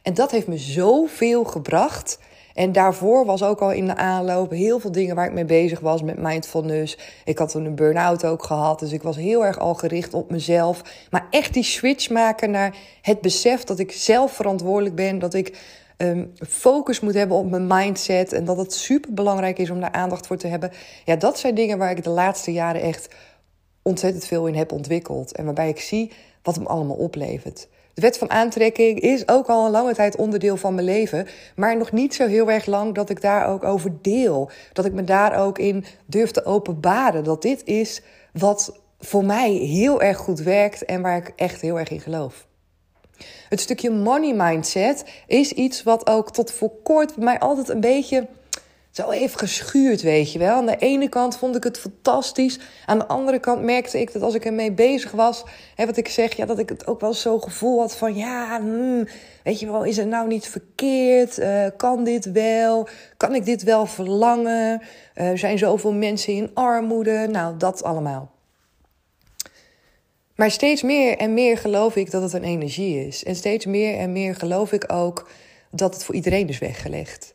En 0.03 0.13
dat 0.13 0.31
heeft 0.31 0.47
me 0.47 0.57
zoveel 0.57 1.43
gebracht. 1.43 2.19
En 2.55 2.71
daarvoor 2.71 3.25
was 3.25 3.43
ook 3.43 3.61
al 3.61 3.71
in 3.71 3.85
de 3.85 3.95
aanloop 3.95 4.51
heel 4.51 4.79
veel 4.79 4.91
dingen 4.91 5.15
waar 5.15 5.25
ik 5.25 5.33
mee 5.33 5.45
bezig 5.45 5.79
was 5.79 6.01
met 6.01 6.17
mindfulness. 6.17 6.97
Ik 7.25 7.37
had 7.37 7.51
toen 7.51 7.65
een 7.65 7.75
burn-out 7.75 8.25
ook 8.25 8.43
gehad, 8.43 8.79
dus 8.79 8.91
ik 8.91 9.03
was 9.03 9.15
heel 9.15 9.45
erg 9.45 9.59
al 9.59 9.73
gericht 9.73 10.13
op 10.13 10.31
mezelf. 10.31 10.81
Maar 11.09 11.27
echt 11.29 11.53
die 11.53 11.63
switch 11.63 12.09
maken 12.09 12.51
naar 12.51 12.75
het 13.01 13.21
besef 13.21 13.63
dat 13.63 13.79
ik 13.79 13.91
zelf 13.91 14.31
verantwoordelijk 14.31 14.95
ben, 14.95 15.19
dat 15.19 15.33
ik 15.33 15.57
um, 15.97 16.31
focus 16.47 16.99
moet 16.99 17.13
hebben 17.13 17.37
op 17.37 17.49
mijn 17.49 17.67
mindset 17.67 18.33
en 18.33 18.45
dat 18.45 18.57
het 18.57 18.73
super 18.73 19.13
belangrijk 19.13 19.59
is 19.59 19.69
om 19.69 19.79
daar 19.79 19.91
aandacht 19.91 20.27
voor 20.27 20.37
te 20.37 20.47
hebben. 20.47 20.71
Ja, 21.05 21.15
dat 21.15 21.39
zijn 21.39 21.55
dingen 21.55 21.77
waar 21.77 21.91
ik 21.91 22.03
de 22.03 22.09
laatste 22.09 22.51
jaren 22.51 22.81
echt 22.81 23.07
ontzettend 23.81 24.25
veel 24.25 24.47
in 24.47 24.55
heb 24.55 24.71
ontwikkeld 24.71 25.35
en 25.35 25.45
waarbij 25.45 25.69
ik 25.69 25.79
zie 25.79 26.11
wat 26.41 26.55
hem 26.55 26.65
allemaal 26.65 26.95
oplevert. 26.95 27.67
De 27.95 28.01
wet 28.01 28.17
van 28.17 28.29
aantrekking 28.29 28.99
is 28.99 29.27
ook 29.27 29.47
al 29.47 29.65
een 29.65 29.71
lange 29.71 29.93
tijd 29.93 30.15
onderdeel 30.15 30.57
van 30.57 30.73
mijn 30.73 30.85
leven. 30.85 31.27
Maar 31.55 31.77
nog 31.77 31.91
niet 31.91 32.15
zo 32.15 32.27
heel 32.27 32.51
erg 32.51 32.65
lang 32.65 32.93
dat 32.93 33.09
ik 33.09 33.21
daar 33.21 33.47
ook 33.47 33.63
over 33.63 33.91
deel. 34.01 34.49
Dat 34.73 34.85
ik 34.85 34.93
me 34.93 35.03
daar 35.03 35.39
ook 35.39 35.59
in 35.59 35.85
durf 36.05 36.31
te 36.31 36.45
openbaren. 36.45 37.23
Dat 37.23 37.41
dit 37.41 37.61
is 37.63 38.01
wat 38.33 38.79
voor 38.99 39.25
mij 39.25 39.51
heel 39.51 40.01
erg 40.01 40.17
goed 40.17 40.39
werkt 40.39 40.85
en 40.85 41.01
waar 41.01 41.17
ik 41.17 41.33
echt 41.35 41.61
heel 41.61 41.79
erg 41.79 41.89
in 41.89 42.01
geloof. 42.01 42.47
Het 43.49 43.59
stukje 43.59 43.89
money 43.89 44.33
mindset 44.33 45.05
is 45.27 45.51
iets 45.51 45.83
wat 45.83 46.07
ook 46.07 46.31
tot 46.31 46.51
voor 46.51 46.71
kort 46.83 47.15
bij 47.15 47.23
mij 47.23 47.39
altijd 47.39 47.69
een 47.69 47.79
beetje 47.79 48.27
zo 48.95 49.09
heeft 49.09 49.39
geschuurd, 49.39 50.01
weet 50.01 50.31
je 50.31 50.39
wel. 50.39 50.55
Aan 50.55 50.65
de 50.65 50.77
ene 50.77 51.09
kant 51.09 51.37
vond 51.37 51.55
ik 51.55 51.63
het 51.63 51.79
fantastisch. 51.79 52.59
Aan 52.85 52.99
de 52.99 53.07
andere 53.07 53.39
kant 53.39 53.61
merkte 53.63 53.99
ik 53.99 54.13
dat 54.13 54.21
als 54.21 54.33
ik 54.33 54.45
ermee 54.45 54.71
bezig 54.71 55.11
was, 55.11 55.43
hè, 55.75 55.85
wat 55.85 55.97
ik 55.97 56.07
zeg, 56.07 56.35
ja, 56.35 56.45
dat 56.45 56.59
ik 56.59 56.69
het 56.69 56.87
ook 56.87 56.99
wel 56.99 57.13
zo 57.13 57.39
gevoel 57.39 57.79
had 57.79 57.95
van, 57.95 58.15
ja, 58.15 58.59
hmm, 58.59 59.07
weet 59.43 59.59
je 59.59 59.71
wel, 59.71 59.83
is 59.83 59.97
het 59.97 60.07
nou 60.07 60.27
niet 60.27 60.47
verkeerd? 60.47 61.39
Uh, 61.39 61.65
kan 61.77 62.03
dit 62.03 62.31
wel? 62.31 62.87
Kan 63.17 63.35
ik 63.35 63.45
dit 63.45 63.63
wel 63.63 63.85
verlangen? 63.85 64.81
Uh, 65.15 65.29
er 65.29 65.37
zijn 65.37 65.57
zoveel 65.57 65.93
mensen 65.93 66.33
in 66.33 66.51
armoede. 66.53 67.27
Nou, 67.31 67.57
dat 67.57 67.83
allemaal. 67.83 68.31
Maar 70.35 70.51
steeds 70.51 70.81
meer 70.81 71.17
en 71.17 71.33
meer 71.33 71.57
geloof 71.57 71.95
ik 71.95 72.11
dat 72.11 72.21
het 72.21 72.33
een 72.33 72.43
energie 72.43 73.07
is. 73.07 73.23
En 73.23 73.35
steeds 73.35 73.65
meer 73.65 73.97
en 73.97 74.11
meer 74.11 74.35
geloof 74.35 74.71
ik 74.71 74.91
ook 74.91 75.29
dat 75.71 75.93
het 75.93 76.03
voor 76.03 76.15
iedereen 76.15 76.47
is 76.47 76.59
weggelegd. 76.59 77.34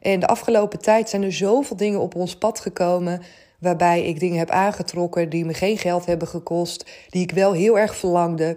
En 0.00 0.20
de 0.20 0.26
afgelopen 0.26 0.78
tijd 0.78 1.08
zijn 1.08 1.22
er 1.22 1.32
zoveel 1.32 1.76
dingen 1.76 2.00
op 2.00 2.14
ons 2.14 2.36
pad 2.36 2.60
gekomen. 2.60 3.22
Waarbij 3.58 4.04
ik 4.04 4.20
dingen 4.20 4.38
heb 4.38 4.50
aangetrokken 4.50 5.28
die 5.28 5.44
me 5.44 5.54
geen 5.54 5.78
geld 5.78 6.06
hebben 6.06 6.28
gekost. 6.28 6.90
Die 7.08 7.22
ik 7.22 7.30
wel 7.30 7.52
heel 7.52 7.78
erg 7.78 7.96
verlangde. 7.96 8.56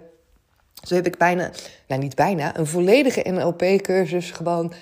Zo 0.82 0.94
heb 0.94 1.06
ik 1.06 1.18
bijna, 1.18 1.50
nou 1.88 2.00
niet 2.00 2.14
bijna, 2.14 2.58
een 2.58 2.66
volledige 2.66 3.30
NLP-cursus 3.30 4.30
gewoon 4.30 4.72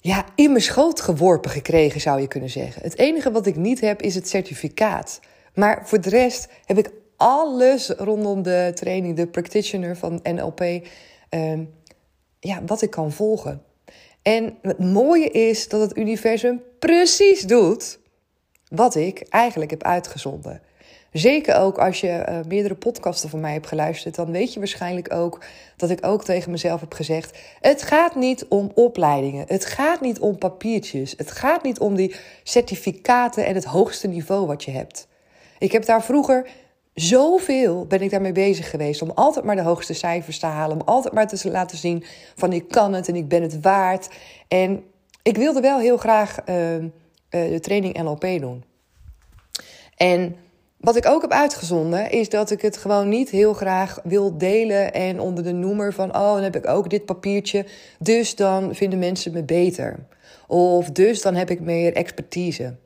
ja, 0.00 0.24
in 0.34 0.50
mijn 0.50 0.62
schoot 0.62 1.00
geworpen 1.00 1.50
gekregen, 1.50 2.00
zou 2.00 2.20
je 2.20 2.28
kunnen 2.28 2.50
zeggen. 2.50 2.82
Het 2.82 2.98
enige 2.98 3.30
wat 3.30 3.46
ik 3.46 3.56
niet 3.56 3.80
heb 3.80 4.02
is 4.02 4.14
het 4.14 4.28
certificaat. 4.28 5.20
Maar 5.54 5.88
voor 5.88 6.00
de 6.00 6.08
rest 6.08 6.48
heb 6.64 6.78
ik 6.78 6.90
alles 7.16 7.88
rondom 7.88 8.42
de 8.42 8.70
training, 8.74 9.16
de 9.16 9.26
practitioner 9.26 9.96
van 9.96 10.20
NLP, 10.22 10.60
ehm, 11.28 11.64
ja, 12.40 12.62
wat 12.66 12.82
ik 12.82 12.90
kan 12.90 13.12
volgen. 13.12 13.62
En 14.24 14.58
het 14.62 14.78
mooie 14.78 15.30
is 15.30 15.68
dat 15.68 15.80
het 15.80 15.96
universum 15.96 16.62
precies 16.78 17.42
doet 17.42 17.98
wat 18.68 18.94
ik 18.94 19.26
eigenlijk 19.28 19.70
heb 19.70 19.82
uitgezonden. 19.82 20.62
Zeker 21.12 21.56
ook 21.56 21.78
als 21.78 22.00
je 22.00 22.26
uh, 22.28 22.38
meerdere 22.48 22.74
podcasten 22.74 23.30
van 23.30 23.40
mij 23.40 23.52
hebt 23.52 23.66
geluisterd, 23.66 24.14
dan 24.14 24.30
weet 24.30 24.52
je 24.52 24.58
waarschijnlijk 24.58 25.12
ook 25.12 25.44
dat 25.76 25.90
ik 25.90 26.06
ook 26.06 26.24
tegen 26.24 26.50
mezelf 26.50 26.80
heb 26.80 26.94
gezegd: 26.94 27.38
het 27.60 27.82
gaat 27.82 28.14
niet 28.14 28.46
om 28.48 28.70
opleidingen, 28.74 29.44
het 29.48 29.64
gaat 29.64 30.00
niet 30.00 30.18
om 30.18 30.38
papiertjes, 30.38 31.14
het 31.16 31.30
gaat 31.30 31.62
niet 31.62 31.78
om 31.78 31.94
die 31.94 32.14
certificaten 32.42 33.46
en 33.46 33.54
het 33.54 33.64
hoogste 33.64 34.08
niveau 34.08 34.46
wat 34.46 34.64
je 34.64 34.70
hebt. 34.70 35.06
Ik 35.58 35.72
heb 35.72 35.84
daar 35.84 36.02
vroeger 36.02 36.46
zoveel 36.94 37.86
ben 37.86 38.02
ik 38.02 38.10
daarmee 38.10 38.32
bezig 38.32 38.70
geweest 38.70 39.02
om 39.02 39.10
altijd 39.10 39.44
maar 39.44 39.56
de 39.56 39.62
hoogste 39.62 39.94
cijfers 39.94 40.38
te 40.38 40.46
halen, 40.46 40.80
om 40.80 40.86
altijd 40.86 41.14
maar 41.14 41.26
te 41.26 41.50
laten 41.50 41.78
zien 41.78 42.04
van 42.34 42.52
ik 42.52 42.68
kan 42.68 42.92
het 42.92 43.08
en 43.08 43.16
ik 43.16 43.28
ben 43.28 43.42
het 43.42 43.60
waard. 43.60 44.08
En 44.48 44.84
ik 45.22 45.36
wilde 45.36 45.60
wel 45.60 45.78
heel 45.78 45.96
graag 45.96 46.38
uh, 46.48 46.76
uh, 46.76 46.88
de 47.30 47.60
training 47.60 48.02
NLP 48.02 48.26
doen. 48.40 48.64
En 49.96 50.36
wat 50.76 50.96
ik 50.96 51.06
ook 51.06 51.22
heb 51.22 51.30
uitgezonden 51.30 52.10
is 52.10 52.28
dat 52.28 52.50
ik 52.50 52.62
het 52.62 52.76
gewoon 52.76 53.08
niet 53.08 53.30
heel 53.30 53.52
graag 53.52 54.00
wil 54.02 54.38
delen 54.38 54.92
en 54.92 55.20
onder 55.20 55.44
de 55.44 55.52
noemer 55.52 55.92
van 55.92 56.08
oh 56.08 56.34
dan 56.34 56.42
heb 56.42 56.56
ik 56.56 56.68
ook 56.68 56.90
dit 56.90 57.04
papiertje, 57.04 57.66
dus 57.98 58.36
dan 58.36 58.74
vinden 58.74 58.98
mensen 58.98 59.32
me 59.32 59.42
beter. 59.42 60.06
Of 60.46 60.90
dus 60.90 61.22
dan 61.22 61.34
heb 61.34 61.50
ik 61.50 61.60
meer 61.60 61.92
expertise. 61.92 62.76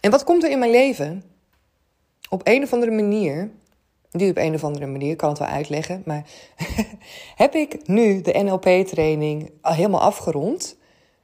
En 0.00 0.10
wat 0.10 0.24
komt 0.24 0.44
er 0.44 0.50
in 0.50 0.58
mijn 0.58 0.70
leven? 0.70 1.33
Op 2.28 2.40
een 2.44 2.62
of 2.62 2.72
andere 2.72 2.92
manier, 2.92 3.50
die 4.10 4.30
op 4.30 4.36
een 4.36 4.54
of 4.54 4.64
andere 4.64 4.86
manier, 4.86 5.16
kan 5.16 5.28
het 5.28 5.38
wel 5.38 5.48
uitleggen, 5.48 6.02
maar 6.04 6.24
heb 7.42 7.54
ik 7.54 7.86
nu 7.88 8.20
de 8.20 8.42
NLP-training 8.42 9.50
al 9.60 9.72
helemaal 9.72 10.00
afgerond. 10.00 10.76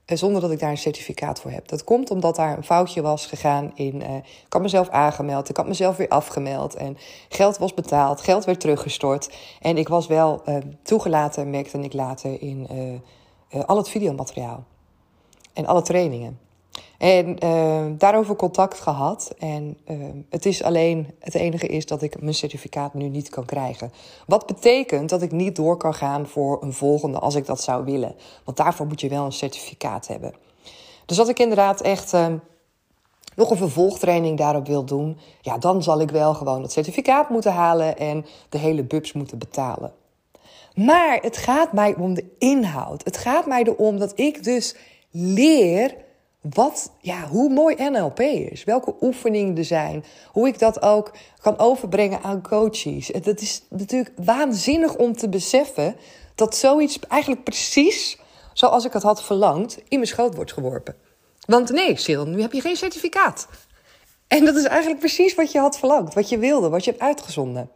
Eh, 0.05 0.17
zonder 0.17 0.41
dat 0.41 0.51
ik 0.51 0.59
daar 0.59 0.71
een 0.71 0.79
certificaat 0.79 1.41
voor 1.41 1.51
heb. 1.51 1.69
Dat 1.69 1.85
komt 1.85 2.11
omdat 2.11 2.37
daar 2.37 2.57
een 2.57 2.65
foutje 2.65 3.03
was 3.03 3.27
gegaan 3.27 3.73
in. 3.75 4.01
Uh, 4.01 4.17
ik 4.17 4.53
had 4.53 4.63
mezelf 4.63 4.89
aangemeld, 4.89 5.49
ik 5.49 5.57
had 5.57 5.67
mezelf 5.67 5.97
weer 5.97 6.09
afgemeld. 6.09 6.75
En 6.75 6.97
geld 7.29 7.59
was 7.59 7.75
betaald, 7.75 8.21
geld 8.21 8.45
werd 8.45 8.61
teruggestort. 8.61 9.31
En 9.61 9.77
ik 9.77 9.89
was 9.89 10.07
wel 10.07 10.43
uh, 10.49 10.57
toegelaten, 10.83 11.51
merkte 11.51 11.79
ik 11.79 11.93
later, 11.93 12.43
in 12.43 12.69
al 13.67 13.77
het 13.77 13.89
videomateriaal. 13.89 14.65
En 15.53 15.67
alle 15.67 15.83
trainingen. 15.83 16.39
En 16.99 17.45
uh, 17.45 17.85
daarover 17.99 18.37
contact 18.37 18.81
gehad. 18.81 19.35
En 19.39 19.79
uh, 19.91 19.97
het 20.29 20.47
is 20.47 20.63
alleen, 20.63 21.15
het 21.19 21.35
enige 21.35 21.67
is 21.67 21.87
dat 21.87 22.03
ik 22.03 22.21
mijn 22.21 22.35
certificaat 22.35 22.95
nu 22.95 23.09
niet 23.09 23.29
kan 23.29 23.45
krijgen. 23.45 23.93
Wat 24.27 24.47
betekent 24.47 25.09
dat 25.09 25.23
ik 25.23 25.33
niet 25.33 25.57
door 25.57 25.77
kan 25.77 25.95
gaan 25.95 26.27
voor 26.27 26.63
een 26.63 26.73
volgende 26.73 27.19
als 27.19 27.35
ik 27.35 27.47
dat 27.47 27.63
zou 27.63 27.85
willen. 27.85 28.15
Want 28.45 28.57
daarvoor 28.57 28.87
moet 28.87 29.01
je 29.01 29.09
wel 29.09 29.25
een 29.25 29.33
certificaat 29.33 30.07
hebben. 30.07 30.35
Dus 31.07 31.19
als 31.19 31.29
ik 31.29 31.39
inderdaad 31.39 31.81
echt 31.81 32.13
uh, 32.13 32.27
nog 33.37 33.51
een 33.51 33.57
vervolgtraining 33.57 34.39
daarop 34.39 34.67
wil 34.67 34.85
doen, 34.85 35.19
ja, 35.41 35.59
dan 35.59 35.83
zal 35.83 36.01
ik 36.01 36.11
wel 36.11 36.35
gewoon 36.35 36.63
het 36.63 36.73
certificaat 36.73 37.29
moeten 37.31 37.53
halen 37.53 37.99
en 37.99 38.27
de 38.49 38.59
hele 38.59 38.83
bubs 38.83 39.13
moeten 39.13 39.39
betalen. 39.39 39.93
Maar 40.75 41.19
het 41.23 41.37
gaat 41.37 41.73
mij 41.73 41.95
om 41.95 42.15
de 42.15 42.25
inhoud. 42.39 43.05
Het 43.05 43.17
gaat 43.17 43.47
mij 43.47 43.63
erom 43.63 43.99
dat 43.99 44.19
ik 44.19 44.45
dus 44.45 44.77
leer 45.11 45.95
wat, 46.41 46.93
ja, 47.01 47.27
hoe 47.27 47.53
mooi 47.53 47.91
NLP 47.91 48.21
is. 48.21 48.65
Welke 48.65 48.95
oefeningen 49.01 49.57
er 49.57 49.65
zijn. 49.65 50.05
Hoe 50.27 50.49
ik 50.49 50.59
dat 50.59 50.83
ook 50.83 51.13
kan 51.41 51.59
overbrengen 51.59 52.23
aan 52.23 52.43
coaches. 52.43 53.09
Het 53.09 53.41
is 53.41 53.63
natuurlijk 53.69 54.13
waanzinnig 54.17 54.97
om 54.97 55.17
te 55.17 55.29
beseffen 55.29 55.97
dat 56.35 56.57
zoiets 56.57 56.99
eigenlijk 57.09 57.45
precies 57.45 58.19
zoals 58.53 58.85
ik 58.85 58.93
het 58.93 59.03
had 59.03 59.23
verlangd 59.23 59.77
in 59.77 59.99
mijn 59.99 60.07
schoot 60.07 60.35
wordt 60.35 60.53
geworpen. 60.53 60.97
Want 61.47 61.71
nee, 61.71 61.97
Sil, 62.05 62.25
nu 62.27 62.41
heb 62.41 62.53
je 62.53 62.61
geen 62.61 62.77
certificaat. 62.77 63.49
En 64.27 64.45
dat 64.45 64.57
is 64.57 64.65
eigenlijk 64.65 65.01
precies 65.01 65.35
wat 65.35 65.53
je 65.53 65.59
had 65.59 65.79
verlangd, 65.79 66.15
wat 66.15 66.29
je 66.29 66.39
wilde, 66.39 66.69
wat 66.69 66.85
je 66.85 66.91
hebt 66.91 67.03
uitgezonden. 67.03 67.71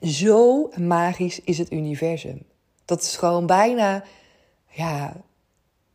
Zo 0.00 0.70
magisch 0.76 1.40
is 1.40 1.58
het 1.58 1.72
universum. 1.72 2.42
Dat 2.84 3.02
is 3.02 3.16
gewoon 3.16 3.46
bijna, 3.46 4.04
ja, 4.68 5.16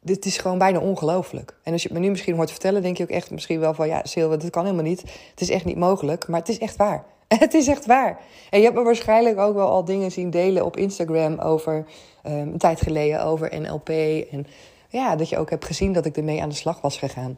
dit 0.08 0.26
is 0.26 0.38
gewoon 0.38 0.58
bijna 0.58 0.80
ongelooflijk. 0.80 1.56
En 1.64 1.72
als 1.72 1.82
je 1.82 1.88
het 1.88 1.98
me 1.98 2.04
nu 2.04 2.10
misschien 2.10 2.36
hoort 2.36 2.52
vertellen, 2.52 2.82
denk 2.82 2.98
je 2.98 3.04
ook 3.04 3.10
echt 3.10 3.32
misschien 3.32 3.60
wel 3.60 3.74
van... 3.74 3.88
ja, 3.88 4.02
Silva, 4.04 4.38
dat 4.38 4.50
kan 4.50 4.64
helemaal 4.64 4.86
niet. 4.86 5.02
Het 5.02 5.42
is 5.42 5.50
echt 5.50 5.66
niet 5.66 5.78
mogelijk, 5.78 6.28
maar 6.28 6.40
het 6.40 6.50
is 6.50 6.58
echt 6.58 6.76
waar. 6.76 7.06
Het 7.40 7.54
is 7.54 7.68
echt 7.68 7.86
waar. 7.86 8.20
En 8.50 8.60
je 8.60 8.66
hebt 8.66 8.78
me 8.78 8.84
waarschijnlijk 8.84 9.40
ook 9.40 9.56
wel 9.56 9.70
al 9.70 9.86
dingen 9.86 10.12
zien 10.12 10.30
delen 10.30 10.66
op 10.66 10.78
Instagram... 10.78 11.40
over 11.40 11.86
um, 12.28 12.34
een 12.34 12.58
tijd 12.58 12.82
geleden 12.82 13.24
over 13.24 13.62
NLP. 13.62 13.90
En 14.32 14.48
ja, 14.90 15.16
dat 15.16 15.30
je 15.30 15.38
ook 15.38 15.50
hebt 15.50 15.66
gezien 15.66 15.94
dat 15.94 16.06
ik 16.06 16.18
ermee 16.18 16.42
aan 16.42 16.50
de 16.50 16.56
slag 16.56 16.82
was 16.82 16.98
gegaan. 16.98 17.38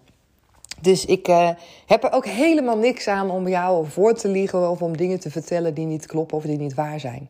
Dus 0.81 1.05
ik 1.05 1.27
uh, 1.27 1.49
heb 1.85 2.03
er 2.03 2.11
ook 2.11 2.25
helemaal 2.25 2.77
niks 2.77 3.07
aan 3.07 3.29
om 3.29 3.47
jou 3.47 3.85
voor 3.88 4.13
te 4.13 4.27
liegen... 4.27 4.69
of 4.69 4.81
om 4.81 4.97
dingen 4.97 5.19
te 5.19 5.31
vertellen 5.31 5.73
die 5.73 5.85
niet 5.85 6.05
kloppen 6.05 6.38
of 6.38 6.43
die 6.43 6.57
niet 6.57 6.73
waar 6.73 6.99
zijn. 6.99 7.29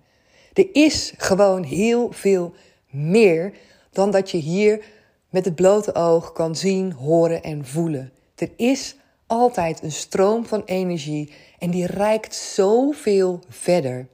Er 0.53 0.67
is 0.71 1.13
gewoon 1.17 1.63
heel 1.63 2.07
veel 2.11 2.53
meer 2.89 3.53
dan 3.91 4.11
dat 4.11 4.31
je 4.31 4.37
hier 4.37 4.85
met 5.29 5.45
het 5.45 5.55
blote 5.55 5.95
oog 5.95 6.31
kan 6.31 6.55
zien, 6.55 6.91
horen 6.91 7.43
en 7.43 7.65
voelen. 7.65 8.11
Er 8.35 8.49
is 8.55 8.95
altijd 9.27 9.83
een 9.83 9.91
stroom 9.91 10.45
van 10.45 10.61
energie 10.65 11.33
en 11.59 11.69
die 11.69 11.85
reikt 11.85 12.35
zoveel 12.35 13.39
verder. 13.49 14.07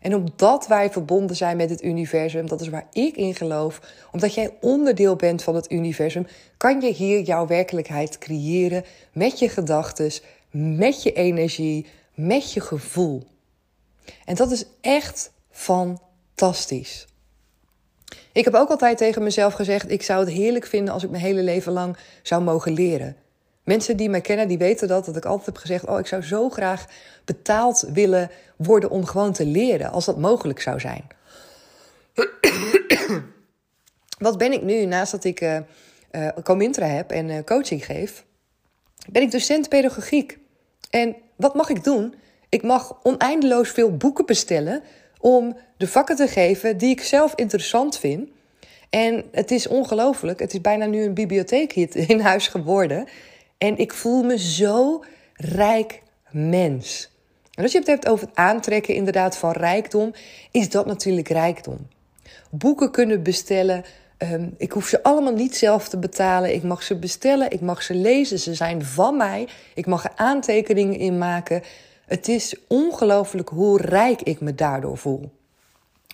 En 0.00 0.14
omdat 0.14 0.66
wij 0.66 0.90
verbonden 0.90 1.36
zijn 1.36 1.56
met 1.56 1.70
het 1.70 1.82
universum, 1.82 2.48
dat 2.48 2.60
is 2.60 2.68
waar 2.68 2.86
ik 2.92 3.16
in 3.16 3.34
geloof, 3.34 3.80
omdat 4.12 4.34
jij 4.34 4.56
onderdeel 4.60 5.16
bent 5.16 5.42
van 5.42 5.54
het 5.54 5.70
universum, 5.70 6.26
kan 6.56 6.80
je 6.80 6.92
hier 6.92 7.20
jouw 7.20 7.46
werkelijkheid 7.46 8.18
creëren 8.18 8.84
met 9.12 9.38
je 9.38 9.48
gedachten, 9.48 10.10
met 10.50 11.02
je 11.02 11.12
energie, 11.12 11.86
met 12.14 12.52
je 12.52 12.60
gevoel. 12.60 13.22
En 14.24 14.34
dat 14.34 14.50
is 14.50 14.66
echt 14.80 15.32
fantastisch. 15.50 17.06
Ik 18.32 18.44
heb 18.44 18.54
ook 18.54 18.70
altijd 18.70 18.98
tegen 18.98 19.22
mezelf 19.22 19.54
gezegd: 19.54 19.90
ik 19.90 20.02
zou 20.02 20.20
het 20.20 20.34
heerlijk 20.34 20.66
vinden 20.66 20.94
als 20.94 21.02
ik 21.02 21.10
mijn 21.10 21.22
hele 21.22 21.42
leven 21.42 21.72
lang 21.72 21.96
zou 22.22 22.42
mogen 22.42 22.72
leren. 22.72 23.16
Mensen 23.64 23.96
die 23.96 24.10
mij 24.10 24.20
kennen, 24.20 24.48
die 24.48 24.58
weten 24.58 24.88
dat, 24.88 25.04
dat 25.04 25.16
ik 25.16 25.24
altijd 25.24 25.46
heb 25.46 25.56
gezegd: 25.56 25.86
Oh, 25.86 25.98
ik 25.98 26.06
zou 26.06 26.22
zo 26.22 26.48
graag 26.48 26.86
betaald 27.24 27.84
willen 27.92 28.30
worden 28.56 28.90
om 28.90 29.04
gewoon 29.04 29.32
te 29.32 29.46
leren, 29.46 29.90
als 29.90 30.04
dat 30.04 30.18
mogelijk 30.18 30.60
zou 30.60 30.80
zijn. 30.80 31.06
Wat 34.18 34.38
ben 34.38 34.52
ik 34.52 34.62
nu, 34.62 34.84
naast 34.84 35.12
dat 35.12 35.24
ik 35.24 35.40
uh, 35.40 35.58
Comintra 36.42 36.86
heb 36.86 37.10
en 37.10 37.28
uh, 37.28 37.38
coaching 37.44 37.84
geef, 37.84 38.24
ben 39.10 39.22
ik 39.22 39.30
docent 39.30 39.68
pedagogiek. 39.68 40.38
En 40.90 41.16
wat 41.36 41.54
mag 41.54 41.68
ik 41.68 41.84
doen? 41.84 42.14
Ik 42.48 42.62
mag 42.62 42.98
oneindeloos 43.02 43.70
veel 43.70 43.96
boeken 43.96 44.26
bestellen 44.26 44.82
om 45.18 45.56
de 45.76 45.86
vakken 45.86 46.16
te 46.16 46.28
geven 46.28 46.78
die 46.78 46.90
ik 46.90 47.02
zelf 47.02 47.32
interessant 47.34 47.98
vind. 47.98 48.28
En 48.90 49.24
het 49.32 49.50
is 49.50 49.68
ongelooflijk. 49.68 50.40
Het 50.40 50.52
is 50.54 50.60
bijna 50.60 50.86
nu 50.86 51.02
een 51.02 51.14
bibliotheek 51.14 51.72
hier 51.72 51.96
in 52.10 52.20
huis 52.20 52.48
geworden. 52.48 53.06
En 53.58 53.78
ik 53.78 53.92
voel 53.92 54.22
me 54.22 54.38
zo 54.38 55.04
rijk 55.34 56.02
mens. 56.30 57.10
En 57.54 57.62
als 57.62 57.72
je 57.72 57.78
het 57.78 57.86
hebt 57.86 58.08
over 58.08 58.26
het 58.26 58.36
aantrekken 58.36 58.94
inderdaad 58.94 59.36
van 59.36 59.52
rijkdom, 59.52 60.12
is 60.50 60.70
dat 60.70 60.86
natuurlijk 60.86 61.28
rijkdom. 61.28 61.88
Boeken 62.50 62.90
kunnen 62.90 63.22
bestellen. 63.22 63.84
Um, 64.18 64.54
ik 64.58 64.72
hoef 64.72 64.86
ze 64.86 65.02
allemaal 65.02 65.34
niet 65.34 65.56
zelf 65.56 65.88
te 65.88 65.98
betalen. 65.98 66.54
Ik 66.54 66.62
mag 66.62 66.82
ze 66.82 66.96
bestellen, 66.96 67.50
ik 67.50 67.60
mag 67.60 67.82
ze 67.82 67.94
lezen. 67.94 68.38
Ze 68.38 68.54
zijn 68.54 68.84
van 68.84 69.16
mij. 69.16 69.48
Ik 69.74 69.86
mag 69.86 70.04
er 70.04 70.12
aantekeningen 70.14 70.98
in 70.98 71.18
maken. 71.18 71.62
Het 72.06 72.28
is 72.28 72.54
ongelooflijk 72.68 73.48
hoe 73.48 73.80
rijk 73.80 74.22
ik 74.22 74.40
me 74.40 74.54
daardoor 74.54 74.98
voel. 74.98 75.30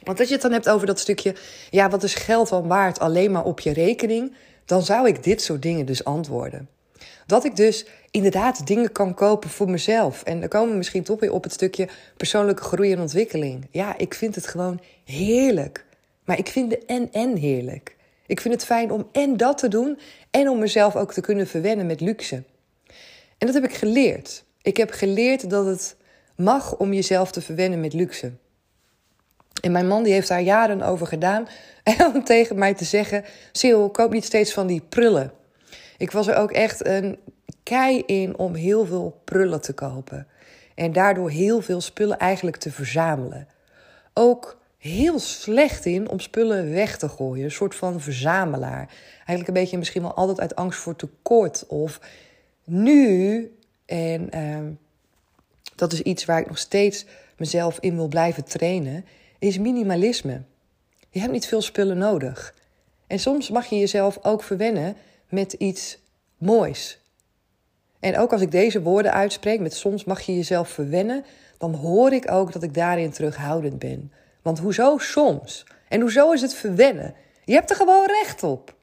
Want 0.03 0.19
als 0.19 0.29
je 0.29 0.35
het 0.35 0.43
dan 0.43 0.53
hebt 0.53 0.69
over 0.69 0.87
dat 0.87 1.01
stukje, 1.01 1.35
ja, 1.71 1.89
wat 1.91 2.03
is 2.03 2.15
geld 2.15 2.49
dan 2.49 2.67
waard 2.67 2.99
alleen 2.99 3.31
maar 3.31 3.45
op 3.45 3.61
je 3.61 3.73
rekening? 3.73 4.35
Dan 4.65 4.83
zou 4.83 5.09
ik 5.09 5.23
dit 5.23 5.43
soort 5.43 5.63
dingen 5.63 5.87
dus 5.87 6.05
antwoorden. 6.05 6.69
Dat 7.27 7.45
ik 7.45 7.57
dus 7.57 7.87
inderdaad 8.11 8.67
dingen 8.67 8.93
kan 8.93 9.15
kopen 9.15 9.51
voor 9.51 9.71
mezelf. 9.71 10.23
En 10.23 10.41
dan 10.41 10.49
komen 10.49 10.71
we 10.71 10.77
misschien 10.77 11.03
toch 11.03 11.21
weer 11.21 11.33
op 11.33 11.43
het 11.43 11.53
stukje 11.53 11.89
persoonlijke 12.17 12.63
groei 12.63 12.93
en 12.93 13.01
ontwikkeling. 13.01 13.67
Ja, 13.71 13.99
ik 13.99 14.15
vind 14.15 14.35
het 14.35 14.47
gewoon 14.47 14.81
heerlijk. 15.05 15.85
Maar 16.25 16.39
ik 16.39 16.49
vind 16.49 16.71
de 16.71 16.79
en-en 16.87 17.37
heerlijk. 17.37 17.97
Ik 18.27 18.41
vind 18.41 18.55
het 18.55 18.65
fijn 18.65 18.91
om 18.91 19.09
en 19.13 19.37
dat 19.37 19.59
te 19.59 19.69
doen 19.69 19.99
en 20.31 20.49
om 20.49 20.59
mezelf 20.59 20.97
ook 20.97 21.13
te 21.13 21.21
kunnen 21.21 21.47
verwennen 21.47 21.87
met 21.87 22.01
luxe. 22.01 22.43
En 23.39 23.47
dat 23.47 23.55
heb 23.55 23.65
ik 23.65 23.75
geleerd. 23.75 24.45
Ik 24.62 24.76
heb 24.76 24.90
geleerd 24.90 25.50
dat 25.50 25.66
het 25.66 25.97
mag 26.37 26.76
om 26.76 26.92
jezelf 26.92 27.33
te 27.33 27.40
verwennen 27.40 27.81
met 27.81 27.92
luxe. 27.92 28.33
En 29.61 29.73
mijn 29.73 29.87
man 29.87 30.02
die 30.02 30.12
heeft 30.12 30.28
daar 30.28 30.42
jaren 30.42 30.83
over 30.83 31.07
gedaan. 31.07 31.49
Om 32.14 32.25
tegen 32.25 32.59
mij 32.59 32.75
te 32.75 32.85
zeggen: 32.85 33.25
Sil, 33.61 33.90
koop 33.90 34.12
niet 34.12 34.25
steeds 34.25 34.52
van 34.52 34.66
die 34.66 34.83
prullen. 34.88 35.33
Ik 35.99 36.11
was 36.11 36.26
er 36.26 36.37
ook 36.37 36.50
echt 36.50 36.87
een 36.87 37.19
kei 37.62 38.02
in 38.07 38.38
om 38.38 38.54
heel 38.54 38.87
veel 38.87 39.21
prullen 39.25 39.61
te 39.61 39.73
kopen. 39.73 40.26
En 40.75 40.92
daardoor 40.92 41.31
heel 41.31 41.61
veel 41.61 41.81
spullen 41.81 42.19
eigenlijk 42.19 42.57
te 42.57 42.71
verzamelen. 42.71 43.49
Ook 44.14 44.61
heel 44.78 45.19
slecht 45.19 45.87
in 45.87 46.09
om 46.09 46.21
spullen 46.21 46.73
weg 46.73 46.99
te 46.99 47.09
gooien. 47.09 47.45
Een 47.45 47.50
soort 47.50 47.75
van 47.75 48.00
verzamelaar. 48.00 48.88
Eigenlijk 49.16 49.49
een 49.49 49.62
beetje 49.62 49.78
misschien 49.78 50.02
wel 50.02 50.14
altijd 50.14 50.40
uit 50.40 50.54
angst 50.54 50.81
voor 50.81 50.97
tekort. 50.97 51.66
Of 51.66 52.00
nu, 52.64 53.57
en 53.87 54.29
uh, 54.35 54.77
dat 55.77 55.93
is 55.93 56.01
iets 56.03 56.25
waar 56.25 56.41
ik 56.41 56.47
nog 56.47 56.59
steeds 56.59 57.05
mezelf 57.37 57.79
in 57.81 57.95
wil 57.95 58.09
blijven 58.09 58.45
trainen, 58.45 59.05
is 59.39 59.59
minimalisme. 59.59 60.43
Je 61.11 61.21
hebt 61.21 61.33
niet 61.33 61.47
veel 61.47 61.62
spullen 61.62 61.99
nodig. 61.99 62.55
En 63.07 63.19
soms 63.19 63.51
mag 63.51 63.67
je 63.67 63.79
jezelf 63.79 64.19
ook 64.23 64.43
verwennen 64.43 64.97
met 65.29 65.53
iets 65.53 65.99
moois. 66.39 66.99
En 68.01 68.19
ook 68.19 68.33
als 68.33 68.41
ik 68.41 68.51
deze 68.51 68.83
woorden 68.83 69.12
uitspreek, 69.12 69.61
met 69.61 69.75
soms 69.75 70.05
mag 70.05 70.21
je 70.21 70.35
jezelf 70.35 70.69
verwennen, 70.69 71.25
dan 71.59 71.75
hoor 71.75 72.13
ik 72.13 72.30
ook 72.30 72.52
dat 72.52 72.63
ik 72.63 72.75
daarin 72.75 73.11
terughoudend 73.11 73.78
ben. 73.78 74.13
Want 74.43 74.59
hoezo 74.59 74.99
soms? 74.99 75.67
En 75.89 76.00
hoezo 76.00 76.33
is 76.33 76.41
het 76.41 76.54
verwennen? 76.54 77.15
Je 77.45 77.52
hebt 77.52 77.71
er 77.71 77.76
gewoon 77.76 78.06
recht 78.06 78.43
op. 78.43 78.75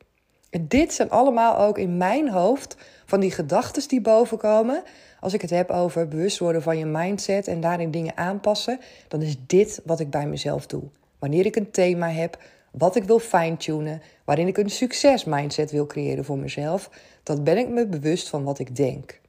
Dit 0.61 0.93
zijn 0.93 1.09
allemaal 1.09 1.57
ook 1.57 1.77
in 1.77 1.97
mijn 1.97 2.29
hoofd 2.29 2.75
van 3.09 3.19
die 3.19 3.31
gedachten 3.31 3.87
die 3.87 4.01
bovenkomen. 4.01 4.83
Als 5.19 5.33
ik 5.33 5.41
het 5.41 5.49
heb 5.49 5.69
over 5.69 6.07
bewust 6.07 6.39
worden 6.39 6.61
van 6.61 6.77
je 6.77 6.85
mindset 6.85 7.47
en 7.47 7.61
daarin 7.61 7.91
dingen 7.91 8.17
aanpassen, 8.17 8.79
dan 9.07 9.21
is 9.21 9.35
dit 9.47 9.81
wat 9.85 9.99
ik 9.99 10.09
bij 10.09 10.27
mezelf 10.27 10.65
doe. 10.65 10.83
Wanneer 11.19 11.45
ik 11.45 11.55
een 11.55 11.71
thema 11.71 12.09
heb, 12.09 12.37
wat 12.71 12.95
ik 12.95 13.03
wil 13.03 13.19
fine-tunen, 13.19 14.01
waarin 14.25 14.47
ik 14.47 14.57
een 14.57 14.69
succes-mindset 14.69 15.71
wil 15.71 15.85
creëren 15.85 16.25
voor 16.25 16.37
mezelf, 16.37 16.89
dan 17.23 17.43
ben 17.43 17.57
ik 17.57 17.69
me 17.69 17.87
bewust 17.87 18.29
van 18.29 18.43
wat 18.43 18.59
ik 18.59 18.75
denk. 18.75 19.19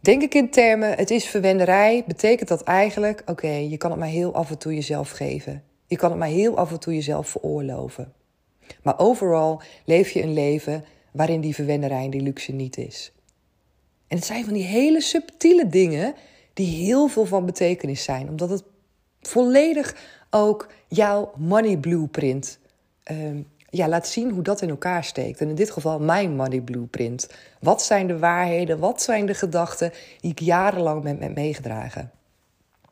Denk 0.00 0.22
ik 0.22 0.34
in 0.34 0.50
termen, 0.50 0.96
het 0.96 1.10
is 1.10 1.24
verwenderij, 1.24 2.04
betekent 2.06 2.48
dat 2.48 2.62
eigenlijk, 2.62 3.22
oké, 3.26 3.48
je 3.48 3.76
kan 3.76 3.90
het 3.90 4.00
maar 4.00 4.08
heel 4.08 4.34
af 4.34 4.50
en 4.50 4.58
toe 4.58 4.74
jezelf 4.74 5.10
geven. 5.10 5.62
Je 5.86 5.96
kan 5.96 6.10
het 6.10 6.18
maar 6.18 6.28
heel 6.28 6.56
af 6.56 6.70
en 6.70 6.80
toe 6.80 6.94
jezelf 6.94 7.28
veroorloven. 7.28 8.12
Maar 8.82 8.98
overal 8.98 9.62
leef 9.84 10.10
je 10.10 10.22
een 10.22 10.32
leven 10.32 10.84
waarin 11.12 11.40
die 11.40 11.54
verwenderij 11.54 12.04
en 12.04 12.10
die 12.10 12.20
luxe 12.20 12.52
niet 12.52 12.76
is. 12.76 13.12
En 14.06 14.16
het 14.16 14.26
zijn 14.26 14.44
van 14.44 14.52
die 14.52 14.64
hele 14.64 15.00
subtiele 15.00 15.68
dingen 15.68 16.14
die 16.54 16.84
heel 16.84 17.08
veel 17.08 17.26
van 17.26 17.46
betekenis 17.46 18.04
zijn, 18.04 18.28
omdat 18.28 18.50
het 18.50 18.64
volledig 19.20 19.96
ook 20.30 20.68
jouw 20.88 21.32
money 21.36 21.76
blueprint 21.76 22.58
um, 23.10 23.50
ja, 23.74 23.88
laat 23.88 24.08
zien 24.08 24.30
hoe 24.30 24.42
dat 24.42 24.62
in 24.62 24.68
elkaar 24.68 25.04
steekt. 25.04 25.40
En 25.40 25.48
in 25.48 25.54
dit 25.54 25.70
geval 25.70 26.00
mijn 26.00 26.36
money 26.36 26.60
blueprint. 26.60 27.28
Wat 27.60 27.82
zijn 27.82 28.06
de 28.06 28.18
waarheden, 28.18 28.78
wat 28.78 29.02
zijn 29.02 29.26
de 29.26 29.34
gedachten 29.34 29.92
die 30.20 30.30
ik 30.30 30.40
jarenlang 30.40 31.02
met 31.02 31.18
me 31.18 31.28
meegedragen? 31.28 32.10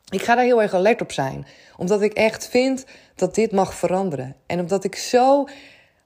Ik 0.09 0.21
ga 0.21 0.35
daar 0.35 0.43
heel 0.43 0.61
erg 0.61 0.73
alert 0.73 1.01
op 1.01 1.11
zijn, 1.11 1.45
omdat 1.77 2.01
ik 2.01 2.13
echt 2.13 2.47
vind 2.47 2.85
dat 3.15 3.35
dit 3.35 3.51
mag 3.51 3.73
veranderen. 3.73 4.35
En 4.45 4.59
omdat 4.59 4.83
ik 4.83 4.95
zo 4.95 5.47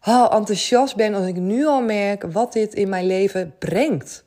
oh, 0.05 0.33
enthousiast 0.33 0.95
ben 0.95 1.13
als 1.13 1.25
ik 1.25 1.35
nu 1.35 1.65
al 1.65 1.81
merk 1.81 2.23
wat 2.23 2.53
dit 2.53 2.73
in 2.73 2.89
mijn 2.89 3.05
leven 3.05 3.55
brengt. 3.59 4.23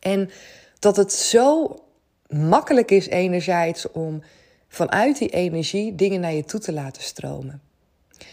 En 0.00 0.30
dat 0.78 0.96
het 0.96 1.12
zo 1.12 1.76
makkelijk 2.28 2.90
is 2.90 3.06
enerzijds 3.06 3.90
om 3.90 4.22
vanuit 4.68 5.18
die 5.18 5.28
energie 5.28 5.94
dingen 5.94 6.20
naar 6.20 6.32
je 6.32 6.44
toe 6.44 6.60
te 6.60 6.72
laten 6.72 7.02
stromen. 7.02 7.62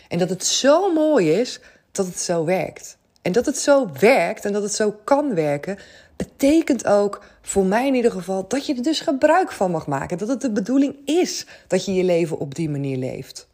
En 0.08 0.18
dat 0.18 0.30
het 0.30 0.46
zo 0.46 0.94
mooi 0.94 1.32
is 1.32 1.60
dat 1.92 2.06
het 2.06 2.20
zo 2.20 2.46
werkt. 2.46 2.98
En 3.22 3.32
dat 3.32 3.46
het 3.46 3.58
zo 3.58 3.90
werkt 4.00 4.46
en 4.46 4.54
dat 4.54 4.64
het 4.64 4.74
zo 4.74 4.92
kan 5.04 5.34
werken, 5.34 5.78
betekent 6.16 6.88
ook 6.88 7.24
voor 7.42 7.66
mij 7.66 7.88
in 7.88 7.96
ieder 7.96 8.12
geval 8.12 8.48
dat 8.48 8.66
je 8.66 8.76
er 8.76 8.84
dus 8.84 9.00
gebruik 9.00 9.52
van 9.52 9.72
mag 9.72 9.88
maken. 9.88 10.18
Dat 10.18 10.28
het 10.28 10.42
de 10.42 10.52
bedoeling 10.52 10.96
is 11.06 11.46
dat 11.68 11.86
je 11.86 11.94
je 11.94 12.04
leven 12.04 12.40
op 12.40 12.56
die 12.56 12.70
manier 12.70 12.98
leeft. 12.98 13.48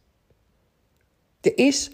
Er 1.42 1.58
is 1.58 1.92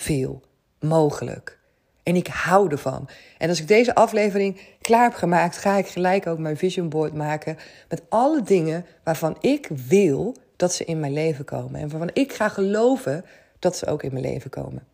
zoveel 0.00 0.42
mogelijk. 0.80 1.58
En 2.02 2.16
ik 2.16 2.26
hou 2.26 2.70
ervan. 2.70 3.08
En 3.38 3.48
als 3.48 3.60
ik 3.60 3.68
deze 3.68 3.94
aflevering 3.94 4.60
klaar 4.80 5.02
heb 5.02 5.14
gemaakt, 5.14 5.56
ga 5.56 5.76
ik 5.76 5.86
gelijk 5.86 6.26
ook 6.26 6.38
mijn 6.38 6.56
vision 6.56 6.88
board 6.88 7.14
maken 7.14 7.56
met 7.88 8.02
alle 8.08 8.42
dingen 8.42 8.86
waarvan 9.04 9.36
ik 9.40 9.68
wil 9.88 10.36
dat 10.56 10.74
ze 10.74 10.84
in 10.84 11.00
mijn 11.00 11.12
leven 11.12 11.44
komen. 11.44 11.80
En 11.80 11.88
waarvan 11.88 12.10
ik 12.12 12.32
ga 12.32 12.48
geloven 12.48 13.24
dat 13.58 13.76
ze 13.76 13.86
ook 13.86 14.02
in 14.02 14.12
mijn 14.12 14.24
leven 14.24 14.50
komen. 14.50 14.86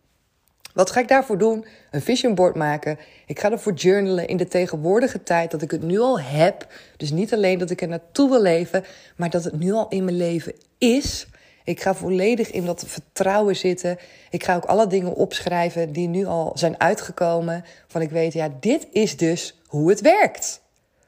Wat 0.74 0.90
ga 0.90 1.00
ik 1.00 1.08
daarvoor 1.08 1.38
doen? 1.38 1.64
Een 1.90 2.02
vision 2.02 2.34
board 2.34 2.54
maken. 2.54 2.98
Ik 3.26 3.40
ga 3.40 3.50
ervoor 3.50 3.72
journalen 3.72 4.28
in 4.28 4.36
de 4.36 4.48
tegenwoordige 4.48 5.22
tijd 5.22 5.50
dat 5.50 5.62
ik 5.62 5.70
het 5.70 5.82
nu 5.82 5.98
al 5.98 6.20
heb. 6.20 6.66
Dus 6.96 7.10
niet 7.10 7.34
alleen 7.34 7.58
dat 7.58 7.70
ik 7.70 7.82
er 7.82 7.88
naartoe 7.88 8.30
wil 8.30 8.42
leven, 8.42 8.84
maar 9.16 9.30
dat 9.30 9.44
het 9.44 9.58
nu 9.58 9.72
al 9.72 9.88
in 9.88 10.04
mijn 10.04 10.16
leven 10.16 10.54
is. 10.78 11.26
Ik 11.66 11.80
ga 11.80 11.94
volledig 11.94 12.50
in 12.50 12.64
dat 12.64 12.84
vertrouwen 12.86 13.56
zitten. 13.56 13.98
Ik 14.30 14.44
ga 14.44 14.56
ook 14.56 14.64
alle 14.64 14.86
dingen 14.86 15.14
opschrijven 15.14 15.92
die 15.92 16.08
nu 16.08 16.26
al 16.26 16.52
zijn 16.54 16.80
uitgekomen. 16.80 17.64
Van 17.86 18.00
ik 18.00 18.10
weet, 18.10 18.32
ja, 18.32 18.52
dit 18.60 18.86
is 18.92 19.16
dus 19.16 19.60
hoe 19.66 19.90
het 19.90 20.00
werkt. 20.00 20.60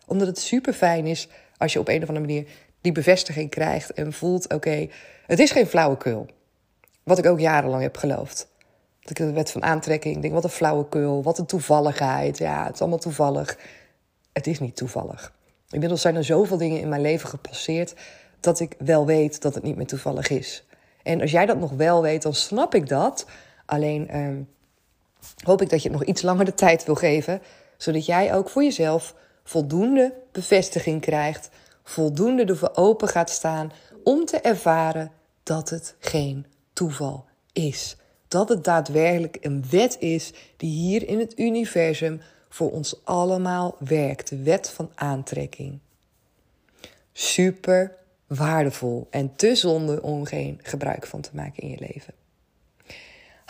Omdat 0.06 0.26
het 0.26 0.38
super 0.38 0.72
fijn 0.72 1.06
is 1.06 1.28
als 1.56 1.72
je 1.72 1.78
op 1.78 1.88
een 1.88 2.02
of 2.02 2.08
andere 2.08 2.26
manier 2.26 2.46
die 2.80 2.92
bevestiging 2.92 3.50
krijgt 3.50 3.92
en 3.92 4.12
voelt: 4.12 4.52
oké, 4.52 4.88
het 5.26 5.38
is 5.38 5.50
geen 5.50 5.66
flauwekul. 5.66 6.26
Wat 7.02 7.18
ik 7.18 7.26
ook 7.26 7.40
jarenlang 7.40 7.82
heb 7.82 7.96
geloofd. 7.96 8.48
Dat 9.00 9.10
ik 9.10 9.16
de 9.16 9.32
wet 9.32 9.50
van 9.50 9.62
aantrekking 9.62 10.22
denk: 10.22 10.34
wat 10.34 10.44
een 10.44 10.50
flauwekul, 10.50 11.22
wat 11.22 11.38
een 11.38 11.46
toevalligheid. 11.46 12.38
Ja, 12.38 12.64
het 12.64 12.74
is 12.74 12.80
allemaal 12.80 12.98
toevallig. 12.98 13.58
Het 14.32 14.46
is 14.46 14.60
niet 14.60 14.76
toevallig. 14.76 15.32
Inmiddels 15.70 16.00
zijn 16.00 16.16
er 16.16 16.24
zoveel 16.24 16.56
dingen 16.56 16.80
in 16.80 16.88
mijn 16.88 17.02
leven 17.02 17.28
gepasseerd 17.28 17.94
dat 18.40 18.60
ik 18.60 18.74
wel 18.78 19.06
weet 19.06 19.42
dat 19.42 19.54
het 19.54 19.62
niet 19.62 19.76
meer 19.76 19.86
toevallig 19.86 20.28
is. 20.28 20.64
En 21.02 21.20
als 21.20 21.30
jij 21.30 21.46
dat 21.46 21.58
nog 21.58 21.72
wel 21.72 22.02
weet, 22.02 22.22
dan 22.22 22.34
snap 22.34 22.74
ik 22.74 22.88
dat. 22.88 23.26
Alleen 23.66 24.08
ehm, 24.08 24.42
hoop 25.44 25.62
ik 25.62 25.70
dat 25.70 25.82
je 25.82 25.88
het 25.88 25.98
nog 25.98 26.08
iets 26.08 26.22
langer 26.22 26.44
de 26.44 26.54
tijd 26.54 26.84
wil 26.84 26.94
geven, 26.94 27.42
zodat 27.76 28.06
jij 28.06 28.34
ook 28.34 28.48
voor 28.48 28.62
jezelf 28.62 29.14
voldoende 29.44 30.14
bevestiging 30.32 31.00
krijgt 31.00 31.50
voldoende 31.88 32.44
ervoor 32.44 32.70
open 32.74 33.08
gaat 33.08 33.30
staan 33.30 33.72
om 34.04 34.24
te 34.24 34.40
ervaren 34.40 35.10
dat 35.42 35.70
het 35.70 35.94
geen 35.98 36.46
toeval 36.72 37.24
is. 37.52 37.96
Dat 38.28 38.48
het 38.48 38.64
daadwerkelijk 38.64 39.36
een 39.40 39.64
wet 39.70 39.96
is 39.98 40.32
die 40.56 40.70
hier 40.70 41.08
in 41.08 41.18
het 41.18 41.38
universum 41.38 42.20
voor 42.48 42.70
ons 42.70 43.04
allemaal 43.04 43.76
werkt. 43.78 44.28
De 44.28 44.42
wet 44.42 44.70
van 44.70 44.90
aantrekking. 44.94 45.78
Super 47.12 47.96
waardevol 48.28 49.06
en 49.10 49.36
te 49.36 49.54
zonde 49.54 50.02
om 50.02 50.24
geen 50.24 50.60
gebruik 50.62 51.06
van 51.06 51.20
te 51.20 51.30
maken 51.32 51.62
in 51.62 51.70
je 51.70 51.78
leven. 51.78 52.14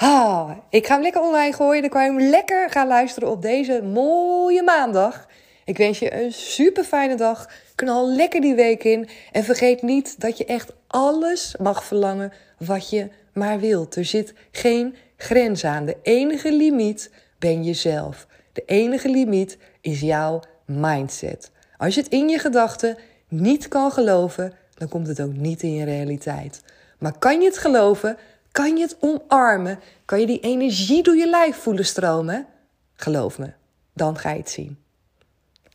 Ah, 0.01 0.51
ik 0.71 0.87
ga 0.87 0.93
hem 0.93 1.03
lekker 1.03 1.23
online 1.23 1.53
gooien. 1.53 1.81
Dan 1.83 1.91
kan 1.91 2.15
je 2.15 2.29
lekker 2.29 2.71
gaan 2.71 2.87
luisteren 2.87 3.31
op 3.31 3.43
deze 3.43 3.83
mooie 3.83 4.63
maandag. 4.63 5.27
Ik 5.65 5.77
wens 5.77 5.99
je 5.99 6.23
een 6.23 6.33
super 6.33 6.85
fijne 6.85 7.15
dag. 7.15 7.51
Knal 7.75 8.13
lekker 8.13 8.41
die 8.41 8.55
week 8.55 8.85
in. 8.85 9.09
En 9.33 9.45
vergeet 9.45 9.83
niet 9.83 10.21
dat 10.21 10.39
je 10.39 10.45
echt 10.45 10.73
alles 10.87 11.55
mag 11.61 11.85
verlangen 11.85 12.33
wat 12.59 12.91
je 12.91 13.09
maar 13.33 13.61
wilt. 13.61 13.97
Er 13.97 14.05
zit 14.05 14.35
geen 14.51 14.97
grens 15.17 15.65
aan. 15.65 15.85
De 15.85 15.97
enige 16.03 16.53
limiet 16.53 17.11
ben 17.39 17.65
jezelf. 17.65 18.27
De 18.53 18.63
enige 18.67 19.09
limiet 19.09 19.59
is 19.81 20.01
jouw 20.01 20.41
mindset. 20.65 21.51
Als 21.77 21.95
je 21.95 22.01
het 22.01 22.11
in 22.11 22.29
je 22.29 22.39
gedachten 22.39 22.99
niet 23.29 23.69
kan 23.69 23.93
geloven, 23.93 24.53
dan 24.79 24.89
komt 24.89 25.07
het 25.07 25.21
ook 25.21 25.33
niet 25.33 25.63
in 25.63 25.73
je 25.73 25.85
realiteit. 25.85 26.63
Maar 26.99 27.19
kan 27.19 27.41
je 27.41 27.47
het 27.47 27.59
geloven? 27.59 28.17
Kan 28.53 28.77
je 28.77 28.83
het 28.83 28.97
omarmen? 29.01 29.79
Kan 30.05 30.21
je 30.21 30.27
die 30.27 30.41
energie 30.41 31.03
door 31.03 31.17
je 31.17 31.29
lijf 31.29 31.57
voelen 31.57 31.87
stromen? 31.87 32.47
Geloof 32.95 33.39
me, 33.39 33.53
dan 33.93 34.19
ga 34.19 34.31
je 34.31 34.39
het 34.39 34.51
zien. 34.51 34.79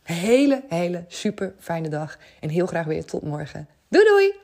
Hele, 0.02 0.62
hele 0.68 1.04
super 1.08 1.54
fijne 1.58 1.88
dag 1.88 2.18
en 2.40 2.48
heel 2.48 2.66
graag 2.66 2.86
weer 2.86 3.04
tot 3.04 3.22
morgen. 3.22 3.68
Doei 3.88 4.04
doei! 4.04 4.34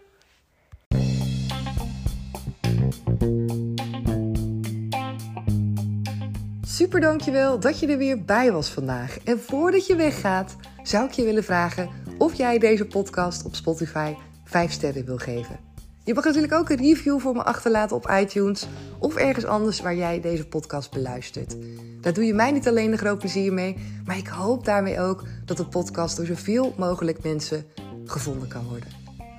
Super 6.63 7.01
dankjewel 7.01 7.61
dat 7.61 7.81
je 7.81 7.87
er 7.87 7.99
weer 7.99 8.25
bij 8.25 8.53
was 8.53 8.69
vandaag. 8.69 9.19
En 9.25 9.41
voordat 9.41 9.87
je 9.87 9.97
weggaat, 9.97 10.57
zou 10.83 11.07
ik 11.07 11.13
je 11.13 11.25
willen 11.25 11.45
vragen 11.45 11.89
of 12.19 12.35
jij 12.35 12.59
deze 12.59 12.87
podcast 12.87 13.45
op 13.45 13.55
Spotify 13.55 14.15
5 14.51 14.73
sterren 14.73 15.05
wil 15.05 15.19
geven. 15.19 15.59
Je 16.05 16.15
mag 16.15 16.25
natuurlijk 16.25 16.53
ook 16.53 16.69
een 16.69 16.77
review 16.77 17.21
voor 17.21 17.35
me 17.35 17.43
achterlaten 17.43 17.97
op 17.97 18.11
iTunes 18.21 18.67
of 18.99 19.17
ergens 19.17 19.45
anders 19.45 19.81
waar 19.81 19.95
jij 19.95 20.21
deze 20.21 20.47
podcast 20.47 20.91
beluistert. 20.91 21.57
Daar 22.01 22.13
doe 22.13 22.25
je 22.25 22.35
mij 22.35 22.51
niet 22.51 22.69
alleen 22.69 22.93
een 22.93 22.99
groot 22.99 23.19
plezier 23.19 23.53
mee, 23.53 23.77
maar 24.05 24.17
ik 24.17 24.27
hoop 24.27 24.65
daarmee 24.65 25.01
ook 25.01 25.25
dat 25.45 25.57
de 25.57 25.67
podcast 25.67 26.17
door 26.17 26.27
zoveel 26.27 26.75
mogelijk 26.77 27.23
mensen 27.23 27.65
gevonden 28.05 28.49
kan 28.49 28.65
worden. 28.69 28.89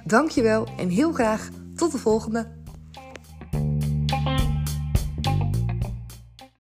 Dankjewel 0.06 0.67
en 0.78 0.89
heel 0.89 1.12
graag 1.12 1.50
tot 1.76 1.91
de 1.91 1.97
volgende 1.97 2.47